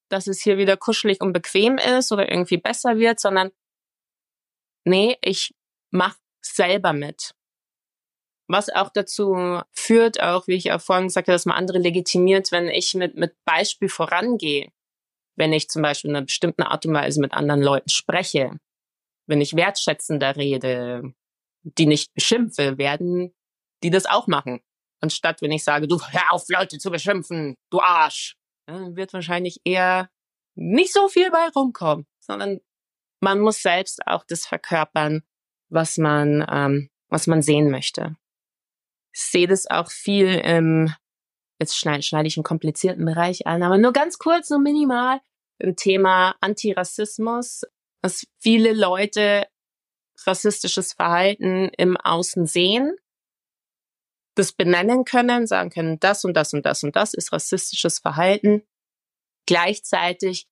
dass 0.09 0.27
es 0.27 0.43
hier 0.43 0.59
wieder 0.59 0.77
kuschelig 0.77 1.21
und 1.21 1.33
bequem 1.33 1.79
ist 1.79 2.11
oder 2.11 2.31
irgendwie 2.31 2.57
besser 2.57 2.99
wird, 2.99 3.21
sondern 3.21 3.51
nee, 4.85 5.17
ich 5.23 5.55
mach 5.91 6.17
selber 6.43 6.93
mit 6.93 7.35
was 8.49 8.71
auch 8.71 8.89
dazu 8.89 9.61
führt, 9.73 10.21
auch 10.23 10.47
wie 10.49 10.55
ich 10.55 10.73
auch 10.73 10.81
vorhin 10.81 11.09
gesagt 11.09 11.29
habe, 11.29 11.35
dass 11.35 11.47
man 11.47 11.57
andere 11.57 11.79
legitimiert, 11.79 12.51
wenn 12.51 12.69
ich 12.69 12.95
mit, 12.95 13.15
mit 13.15 13.37
Beispiel 13.45 13.89
vorangehe. 13.89 14.73
Wenn 15.39 15.53
ich 15.53 15.69
zum 15.69 15.83
Beispiel 15.83 16.11
in 16.11 16.17
einer 16.17 16.27
bestimmten 16.27 16.63
Art 16.63 16.85
und 16.87 16.95
Weise 16.95 17.21
mit 17.21 17.33
anderen 17.33 17.63
Leuten 17.63 17.89
spreche, 17.89 18.59
wenn 19.27 19.41
ich 19.41 19.55
wertschätzender 19.55 20.37
rede, 20.37 21.15
die 21.63 21.87
nicht 21.87 22.13
beschimpfe, 22.15 22.79
werden 22.79 23.35
die 23.83 23.91
das 23.91 24.07
auch 24.07 24.27
machen. 24.27 24.61
Anstatt 25.01 25.43
wenn 25.43 25.53
ich 25.53 25.63
sage, 25.63 25.87
du 25.87 26.01
hör 26.01 26.33
auf, 26.33 26.45
Leute 26.49 26.79
zu 26.79 26.91
beschimpfen, 26.91 27.55
du 27.71 27.81
Arsch, 27.81 28.37
dann 28.67 28.97
wird 28.97 29.13
wahrscheinlich 29.13 29.61
eher 29.65 30.11
nicht 30.57 30.93
so 30.93 31.09
viel 31.09 31.31
bei 31.31 31.49
rumkommen, 31.55 32.07
sondern 32.19 32.59
man 33.21 33.41
muss 33.41 33.63
selbst 33.63 34.07
auch 34.07 34.25
das 34.27 34.45
verkörpern, 34.47 35.23
was 35.71 35.99
man, 35.99 36.45
ähm, 36.51 36.91
was 37.09 37.27
man 37.27 37.43
sehen 37.43 37.71
möchte 37.71 38.17
sehe 39.19 39.49
das 39.49 39.69
auch 39.69 39.91
viel 39.91 40.35
im, 40.37 40.93
jetzt 41.59 41.77
schneide, 41.77 42.03
schneide 42.03 42.29
ich 42.29 42.37
einen 42.37 42.45
komplizierten 42.45 43.05
Bereich 43.05 43.47
an, 43.47 43.63
aber 43.63 43.79
nur 43.79 43.93
ganz 43.93 44.19
kurz, 44.19 44.51
nur 44.51 44.61
minimal, 44.61 45.21
im 45.59 45.77
Thema 45.77 46.37
Antirassismus, 46.41 47.63
dass 48.01 48.27
viele 48.39 48.73
Leute 48.73 49.47
rassistisches 50.27 50.93
Verhalten 50.93 51.71
im 51.77 51.97
Außen 51.97 52.47
sehen, 52.47 52.97
das 54.35 54.53
benennen 54.53 55.05
können, 55.05 55.47
sagen 55.47 55.71
können, 55.71 55.99
das 55.99 56.25
und 56.25 56.35
das 56.35 56.55
und 56.55 56.65
das 56.65 56.85
und 56.85 56.95
das 56.95 57.15
ist 57.15 57.33
rassistisches 57.33 57.99
Verhalten, 57.99 58.63
gleichzeitig 59.47 60.49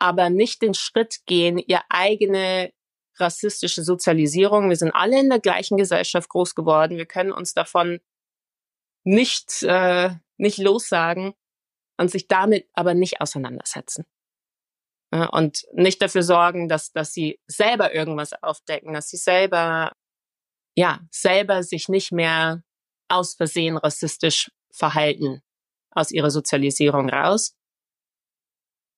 aber 0.00 0.30
nicht 0.30 0.62
den 0.62 0.74
Schritt 0.74 1.24
gehen, 1.26 1.58
ihr 1.58 1.80
eigene 1.88 2.72
rassistische 3.16 3.84
Sozialisierung. 3.84 4.68
Wir 4.68 4.76
sind 4.76 4.90
alle 4.90 5.20
in 5.20 5.30
der 5.30 5.38
gleichen 5.38 5.76
Gesellschaft 5.76 6.28
groß 6.28 6.56
geworden. 6.56 6.96
Wir 6.96 7.06
können 7.06 7.32
uns 7.32 7.54
davon 7.54 8.00
nicht, 9.04 9.62
äh, 9.62 10.10
nicht 10.36 10.58
lossagen 10.58 11.34
und 11.98 12.10
sich 12.10 12.28
damit 12.28 12.68
aber 12.74 12.94
nicht 12.94 13.20
auseinandersetzen. 13.20 14.04
und 15.30 15.64
nicht 15.72 16.02
dafür 16.02 16.24
sorgen, 16.24 16.68
dass, 16.68 16.90
dass 16.90 17.12
sie 17.12 17.38
selber 17.46 17.94
irgendwas 17.94 18.32
aufdecken, 18.42 18.94
dass 18.94 19.08
sie 19.08 19.16
selber, 19.16 19.92
ja, 20.76 21.00
selber 21.10 21.62
sich 21.62 21.88
nicht 21.88 22.10
mehr 22.10 22.64
aus 23.08 23.34
Versehen 23.34 23.76
rassistisch 23.76 24.50
verhalten 24.72 25.40
aus 25.92 26.10
ihrer 26.10 26.32
Sozialisierung 26.32 27.08
raus, 27.10 27.54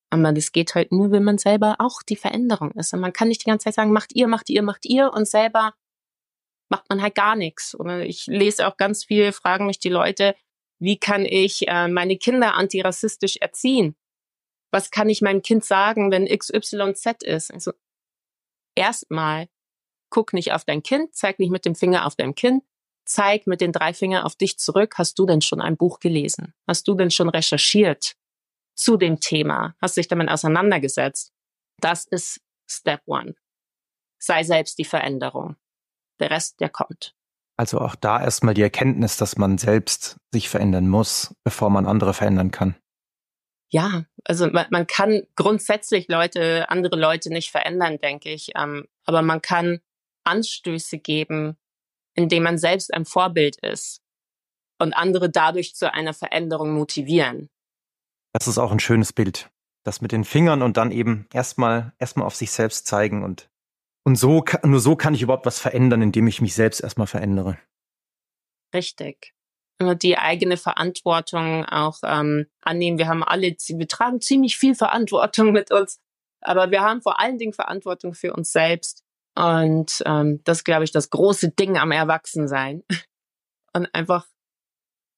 aber 0.09 0.31
das 0.31 0.51
geht 0.51 0.75
halt 0.75 0.91
nur, 0.91 1.11
wenn 1.11 1.23
man 1.23 1.37
selber 1.37 1.75
auch 1.79 2.01
die 2.01 2.15
Veränderung 2.15 2.71
ist. 2.71 2.93
Und 2.93 3.01
man 3.01 3.13
kann 3.13 3.27
nicht 3.27 3.41
die 3.45 3.49
ganze 3.49 3.65
Zeit 3.65 3.75
sagen, 3.75 3.91
macht 3.91 4.15
ihr, 4.15 4.27
macht 4.27 4.49
ihr, 4.49 4.61
macht 4.61 4.85
ihr 4.85 5.11
und 5.13 5.27
selber 5.27 5.73
macht 6.69 6.89
man 6.89 7.01
halt 7.01 7.15
gar 7.15 7.35
nichts. 7.35 7.75
Oder 7.77 8.05
ich 8.05 8.25
lese 8.27 8.67
auch 8.67 8.77
ganz 8.77 9.03
viel, 9.05 9.31
fragen 9.31 9.65
mich 9.65 9.79
die 9.79 9.89
Leute, 9.89 10.35
wie 10.79 10.97
kann 10.97 11.25
ich 11.25 11.67
äh, 11.67 11.87
meine 11.87 12.17
Kinder 12.17 12.55
antirassistisch 12.55 13.37
erziehen? 13.37 13.95
Was 14.71 14.91
kann 14.91 15.09
ich 15.09 15.21
meinem 15.21 15.41
Kind 15.41 15.63
sagen, 15.63 16.11
wenn 16.11 16.27
XYZ 16.27 17.23
ist? 17.23 17.53
Also 17.53 17.71
erstmal 18.75 19.47
guck 20.09 20.33
nicht 20.33 20.53
auf 20.53 20.65
dein 20.65 20.83
Kind, 20.83 21.15
zeig 21.15 21.39
nicht 21.39 21.51
mit 21.51 21.65
dem 21.65 21.75
Finger 21.75 22.05
auf 22.05 22.15
dein 22.15 22.35
Kind, 22.35 22.63
zeig 23.05 23.47
mit 23.47 23.61
den 23.61 23.71
drei 23.71 23.93
Fingern 23.93 24.23
auf 24.23 24.35
dich 24.35 24.57
zurück. 24.57 24.95
Hast 24.97 25.17
du 25.19 25.25
denn 25.25 25.41
schon 25.41 25.61
ein 25.61 25.77
Buch 25.77 25.99
gelesen? 25.99 26.53
Hast 26.67 26.87
du 26.87 26.95
denn 26.95 27.11
schon 27.11 27.29
recherchiert? 27.29 28.15
zu 28.77 28.95
dem 28.95 29.19
Thema, 29.19 29.75
hast 29.81 29.97
dich 29.97 30.07
damit 30.07 30.29
auseinandergesetzt. 30.29 31.33
Das 31.81 32.05
ist 32.05 32.41
Step 32.69 33.01
One. 33.05 33.35
Sei 34.19 34.43
selbst 34.43 34.77
die 34.77 34.85
Veränderung. 34.85 35.57
Der 36.19 36.31
Rest, 36.31 36.59
der 36.59 36.69
kommt. 36.69 37.15
Also 37.57 37.79
auch 37.81 37.95
da 37.95 38.21
erstmal 38.21 38.53
die 38.53 38.61
Erkenntnis, 38.61 39.17
dass 39.17 39.37
man 39.37 39.57
selbst 39.57 40.17
sich 40.31 40.47
verändern 40.47 40.87
muss, 40.87 41.35
bevor 41.43 41.69
man 41.69 41.87
andere 41.87 42.13
verändern 42.13 42.51
kann. 42.51 42.75
ja, 43.69 44.05
also 44.23 44.49
man, 44.49 44.67
man 44.69 44.87
kann 44.87 45.23
grundsätzlich 45.35 46.07
Leute, 46.07 46.69
andere 46.69 46.95
Leute 46.95 47.29
nicht 47.29 47.51
verändern, 47.51 47.97
denke 47.97 48.29
ich. 48.29 48.51
Ähm, 48.55 48.87
aber 49.05 49.21
man 49.21 49.41
kann 49.41 49.79
Anstöße 50.23 50.99
geben, 50.99 51.57
indem 52.13 52.43
man 52.43 52.57
selbst 52.57 52.93
ein 52.93 53.05
Vorbild 53.05 53.57
ist 53.57 54.01
und 54.79 54.93
andere 54.93 55.29
dadurch 55.29 55.75
zu 55.75 55.91
einer 55.93 56.13
Veränderung 56.13 56.73
motivieren. 56.73 57.49
Das 58.33 58.47
ist 58.47 58.57
auch 58.57 58.71
ein 58.71 58.79
schönes 58.79 59.13
Bild. 59.13 59.49
Das 59.83 60.01
mit 60.01 60.11
den 60.11 60.25
Fingern 60.25 60.61
und 60.61 60.77
dann 60.77 60.91
eben 60.91 61.27
erstmal 61.33 61.93
erstmal 61.97 62.27
auf 62.27 62.35
sich 62.35 62.51
selbst 62.51 62.87
zeigen 62.87 63.23
und 63.23 63.49
und 64.07 64.15
so 64.15 64.41
nur 64.63 64.79
so 64.79 64.95
kann 64.95 65.13
ich 65.13 65.21
überhaupt 65.21 65.45
was 65.45 65.59
verändern, 65.59 66.01
indem 66.01 66.27
ich 66.27 66.39
mich 66.39 66.55
selbst 66.55 66.79
erstmal 66.79 67.07
verändere. 67.07 67.57
Richtig. 68.73 69.33
Die 69.81 70.17
eigene 70.17 70.55
Verantwortung 70.55 71.65
auch 71.65 71.97
ähm, 72.03 72.45
annehmen. 72.61 72.99
Wir 72.99 73.09
haben 73.09 73.21
alle, 73.21 73.47
wir 73.51 73.87
tragen 73.89 74.21
ziemlich 74.21 74.57
viel 74.57 74.75
Verantwortung 74.75 75.51
mit 75.51 75.73
uns, 75.73 75.99
aber 76.39 76.71
wir 76.71 76.83
haben 76.83 77.01
vor 77.01 77.19
allen 77.19 77.37
Dingen 77.37 77.51
Verantwortung 77.51 78.13
für 78.13 78.31
uns 78.31 78.53
selbst. 78.53 79.03
Und 79.35 80.01
ähm, 80.05 80.39
das 80.45 80.63
glaube 80.63 80.85
ich, 80.85 80.91
das 80.93 81.09
große 81.09 81.49
Ding 81.51 81.77
am 81.77 81.91
Erwachsensein. 81.91 82.83
Und 83.73 83.93
einfach 83.93 84.25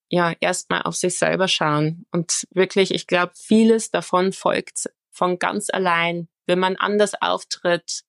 ja 0.10 0.34
erstmal 0.40 0.82
auf 0.82 0.96
sich 0.96 1.16
selber 1.16 1.48
schauen. 1.48 2.08
Und 2.12 2.48
wirklich, 2.50 2.92
ich 2.92 3.06
glaube, 3.06 3.34
vieles 3.36 3.92
davon 3.92 4.34
folgt 4.34 4.90
von 5.12 5.38
ganz 5.38 5.70
allein, 5.70 6.28
wenn 6.48 6.58
man 6.58 6.76
anders 6.76 7.14
auftritt, 7.22 8.04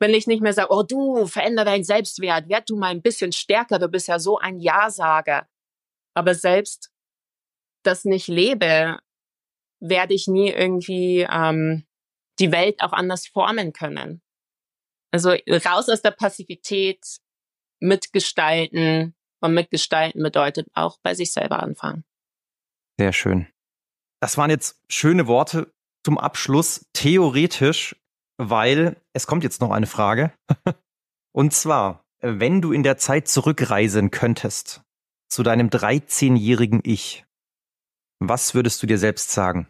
wenn 0.00 0.14
ich 0.14 0.26
nicht 0.26 0.42
mehr 0.42 0.52
sage, 0.52 0.68
oh 0.70 0.82
du, 0.82 1.26
veränder 1.26 1.64
deinen 1.64 1.84
Selbstwert, 1.84 2.48
werd 2.48 2.70
du 2.70 2.76
mal 2.76 2.90
ein 2.90 3.02
bisschen 3.02 3.32
stärker, 3.32 3.78
du 3.78 3.88
bist 3.88 4.08
ja 4.08 4.18
so 4.18 4.38
ein 4.38 4.58
Ja-Sager. 4.58 5.48
Aber 6.14 6.34
selbst 6.34 6.92
das 7.82 8.04
nicht 8.04 8.28
lebe, 8.28 8.98
werde 9.80 10.14
ich 10.14 10.26
nie 10.26 10.50
irgendwie 10.50 11.26
ähm, 11.30 11.86
die 12.38 12.52
Welt 12.52 12.80
auch 12.80 12.92
anders 12.92 13.26
formen 13.26 13.72
können. 13.72 14.22
Also 15.10 15.30
raus 15.30 15.88
aus 15.88 16.02
der 16.02 16.10
Passivität, 16.10 17.00
mitgestalten 17.80 19.14
und 19.40 19.54
mitgestalten 19.54 20.22
bedeutet 20.22 20.68
auch 20.74 20.98
bei 21.02 21.14
sich 21.14 21.32
selber 21.32 21.62
anfangen. 21.62 22.04
Sehr 22.98 23.12
schön. 23.12 23.46
Das 24.20 24.36
waren 24.36 24.50
jetzt 24.50 24.82
schöne 24.88 25.28
Worte 25.28 25.72
zum 26.04 26.18
Abschluss. 26.18 26.86
Theoretisch 26.92 27.94
weil 28.38 28.96
es 29.12 29.26
kommt 29.26 29.44
jetzt 29.44 29.60
noch 29.60 29.70
eine 29.70 29.86
Frage. 29.86 30.32
Und 31.32 31.52
zwar, 31.52 32.04
wenn 32.20 32.62
du 32.62 32.72
in 32.72 32.82
der 32.82 32.96
Zeit 32.96 33.28
zurückreisen 33.28 34.10
könntest 34.10 34.82
zu 35.28 35.42
deinem 35.42 35.68
13-jährigen 35.68 36.80
Ich, 36.84 37.26
was 38.20 38.54
würdest 38.54 38.82
du 38.82 38.86
dir 38.86 38.98
selbst 38.98 39.30
sagen? 39.30 39.68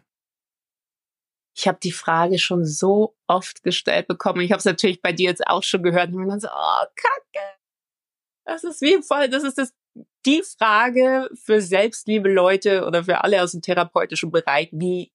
Ich 1.55 1.67
habe 1.67 1.79
die 1.83 1.91
Frage 1.91 2.39
schon 2.39 2.63
so 2.63 3.15
oft 3.27 3.63
gestellt 3.63 4.07
bekommen. 4.07 4.41
Ich 4.41 4.51
habe 4.51 4.59
es 4.59 4.65
natürlich 4.65 5.01
bei 5.01 5.11
dir 5.11 5.29
jetzt 5.29 5.45
auch 5.45 5.63
schon 5.63 5.83
gehört. 5.83 6.13
Und 6.13 6.27
dann 6.27 6.39
so, 6.39 6.47
oh, 6.47 6.85
Kacke. 6.95 7.45
Das 8.45 8.63
ist 8.63 8.81
wie 8.81 9.01
voll, 9.03 9.29
das 9.29 9.43
ist 9.43 9.57
das, 9.57 9.73
die 10.25 10.41
Frage 10.41 11.29
für 11.35 11.61
selbstliebe 11.61 12.31
Leute 12.31 12.85
oder 12.85 13.03
für 13.03 13.23
alle 13.23 13.43
aus 13.43 13.51
dem 13.51 13.61
therapeutischen 13.61 14.31
Bereich. 14.31 14.69
Wie 14.71 15.11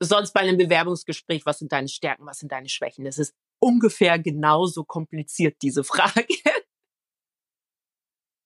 sonst 0.00 0.32
bei 0.32 0.40
einem 0.40 0.58
Bewerbungsgespräch, 0.58 1.46
was 1.46 1.58
sind 1.58 1.72
deine 1.72 1.88
Stärken, 1.88 2.26
was 2.26 2.38
sind 2.38 2.52
deine 2.52 2.68
Schwächen? 2.68 3.04
Das 3.04 3.18
ist 3.18 3.34
ungefähr 3.60 4.18
genauso 4.18 4.84
kompliziert, 4.84 5.56
diese 5.62 5.84
Frage. 5.84 6.26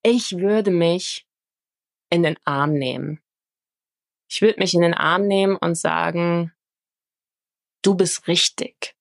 Ich 0.03 0.31
würde 0.31 0.71
mich 0.71 1.27
in 2.09 2.23
den 2.23 2.35
Arm 2.43 2.73
nehmen. 2.73 3.21
Ich 4.27 4.41
würde 4.41 4.59
mich 4.59 4.73
in 4.73 4.81
den 4.81 4.95
Arm 4.95 5.27
nehmen 5.27 5.55
und 5.57 5.75
sagen, 5.75 6.51
du 7.83 7.93
bist 7.93 8.27
richtig, 8.27 8.95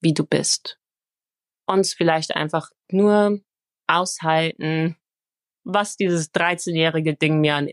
wie 0.00 0.14
du 0.14 0.24
bist. 0.24 0.78
Uns 1.66 1.94
vielleicht 1.94 2.36
einfach 2.36 2.70
nur 2.92 3.40
aushalten, 3.88 4.96
was 5.64 5.96
dieses 5.96 6.32
13-jährige 6.32 7.16
Ding 7.16 7.40
mir 7.40 7.56
an, 7.56 7.68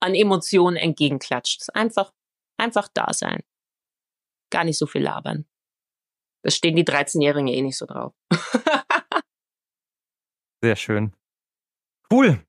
an 0.00 0.14
Emotionen 0.16 0.76
entgegenklatscht. 0.76 1.72
Einfach 1.74 2.12
Einfach 2.62 2.86
da 2.94 3.12
sein. 3.12 3.42
Gar 4.52 4.62
nicht 4.62 4.78
so 4.78 4.86
viel 4.86 5.02
labern. 5.02 5.46
Das 6.44 6.54
stehen 6.54 6.76
die 6.76 6.84
13-Jährigen 6.84 7.48
eh 7.48 7.60
nicht 7.60 7.76
so 7.76 7.86
drauf. 7.86 8.14
Sehr 10.62 10.76
schön. 10.76 11.12
Cool. 12.08 12.46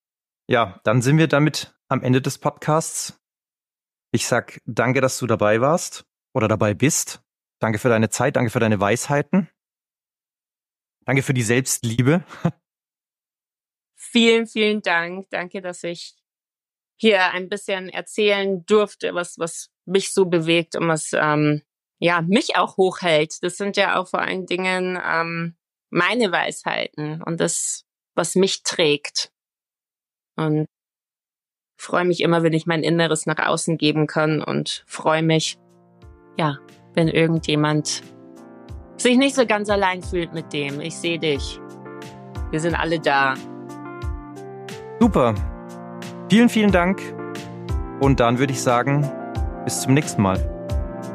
Ja, 0.48 0.80
dann 0.84 1.02
sind 1.02 1.18
wir 1.18 1.28
damit 1.28 1.76
am 1.88 2.04
Ende 2.04 2.22
des 2.22 2.38
Podcasts. 2.38 3.20
Ich 4.12 4.28
sag 4.28 4.62
danke, 4.66 5.02
dass 5.02 5.18
du 5.18 5.26
dabei 5.26 5.62
warst 5.62 6.06
oder 6.36 6.48
dabei 6.48 6.76
bist. 6.76 7.24
Danke 7.60 7.80
für 7.80 7.90
deine 7.90 8.10
Zeit, 8.10 8.36
danke 8.36 8.52
für 8.52 8.60
deine 8.60 8.80
Weisheiten. 8.80 9.50
Danke 11.06 11.24
für 11.24 11.34
die 11.34 11.42
Selbstliebe. 11.42 12.24
Vielen, 13.96 14.46
vielen 14.46 14.84
Dank. 14.84 15.32
Danke, 15.32 15.60
dass 15.62 15.84
ich 15.84 16.14
hier 17.00 17.32
ein 17.32 17.50
bisschen 17.50 17.90
erzählen 17.90 18.64
durfte, 18.68 19.16
was, 19.16 19.40
was 19.40 19.73
mich 19.86 20.14
so 20.14 20.26
bewegt 20.26 20.76
und 20.76 20.88
was 20.88 21.12
ähm, 21.14 21.62
ja 22.00 22.22
mich 22.22 22.56
auch 22.56 22.78
hochhält. 22.78 23.44
Das 23.44 23.58
sind 23.58 23.78
ja 23.78 24.00
auch 24.00 24.08
vor 24.08 24.22
allen 24.22 24.46
Dingen 24.46 25.00
ähm, 25.06 25.56
meine 25.90 26.32
Weisheiten 26.32 27.22
und 27.24 27.40
das, 27.40 27.86
was 28.16 28.36
mich 28.36 28.64
trägt. 28.64 29.32
Und 30.36 30.66
freue 31.80 32.06
mich 32.06 32.22
immer, 32.22 32.44
wenn 32.44 32.54
ich 32.54 32.66
mein 32.66 32.84
Inneres 32.84 33.26
nach 33.26 33.40
außen 33.40 33.78
geben 33.78 34.08
kann 34.08 34.42
und 34.42 34.84
freue 34.88 35.22
mich, 35.22 35.58
ja, 36.38 36.58
wenn 36.96 37.08
irgendjemand 37.08 38.02
sich 38.98 39.18
nicht 39.18 39.36
so 39.36 39.46
ganz 39.46 39.70
allein 39.70 40.02
fühlt 40.02 40.34
mit 40.34 40.54
dem. 40.54 40.80
Ich 40.80 40.96
sehe 40.96 41.20
dich. 41.20 41.60
Wir 42.52 42.60
sind 42.60 42.76
alle 42.76 43.00
da. 43.00 43.36
Super. 45.00 45.36
Vielen, 46.30 46.50
vielen 46.50 46.72
Dank. 46.72 47.02
Und 48.00 48.20
dann 48.20 48.40
würde 48.40 48.54
ich 48.54 48.62
sagen, 48.62 49.10
bis 49.64 49.82
zum 49.82 49.94
nächsten 49.94 50.22
Mal. 50.22 50.38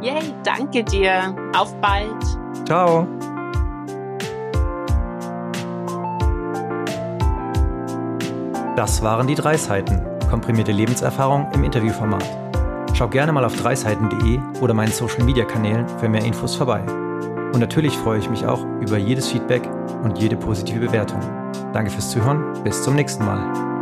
Yay, 0.01 0.33
danke 0.45 0.85
dir. 0.85 1.35
Auf 1.57 1.75
bald. 1.81 2.23
Ciao. 2.67 3.07
Das 8.77 9.03
waren 9.03 9.27
die 9.27 9.35
drei 9.35 9.57
Seiten. 9.57 10.01
Komprimierte 10.31 10.73
Lebenserfahrung 10.73 11.49
im 11.53 11.65
Interviewformat. 11.65 12.25
Schau 12.95 13.09
gerne 13.09 13.33
mal 13.33 13.45
auf 13.45 13.57
dreiseiten.de 13.57 14.41
oder 14.61 14.75
meinen 14.75 14.93
Social 14.93 15.25
Media 15.25 15.45
Kanälen 15.45 15.89
für 15.99 16.09
mehr 16.09 16.25
Infos 16.25 16.55
vorbei. 16.55 16.83
Und 17.53 17.61
natürlich 17.61 17.97
freue 17.97 18.19
ich 18.19 18.29
mich 18.29 18.47
auch 18.47 18.65
über 18.81 18.99
jedes 18.99 19.29
Feedback 19.29 19.63
und 20.03 20.19
jede 20.19 20.37
positive 20.37 20.87
Bewertung. 20.87 21.21
Danke 21.73 21.91
fürs 21.91 22.11
Zuhören. 22.11 22.63
Bis 22.63 22.83
zum 22.83 22.95
nächsten 22.95 23.25
Mal. 23.25 23.78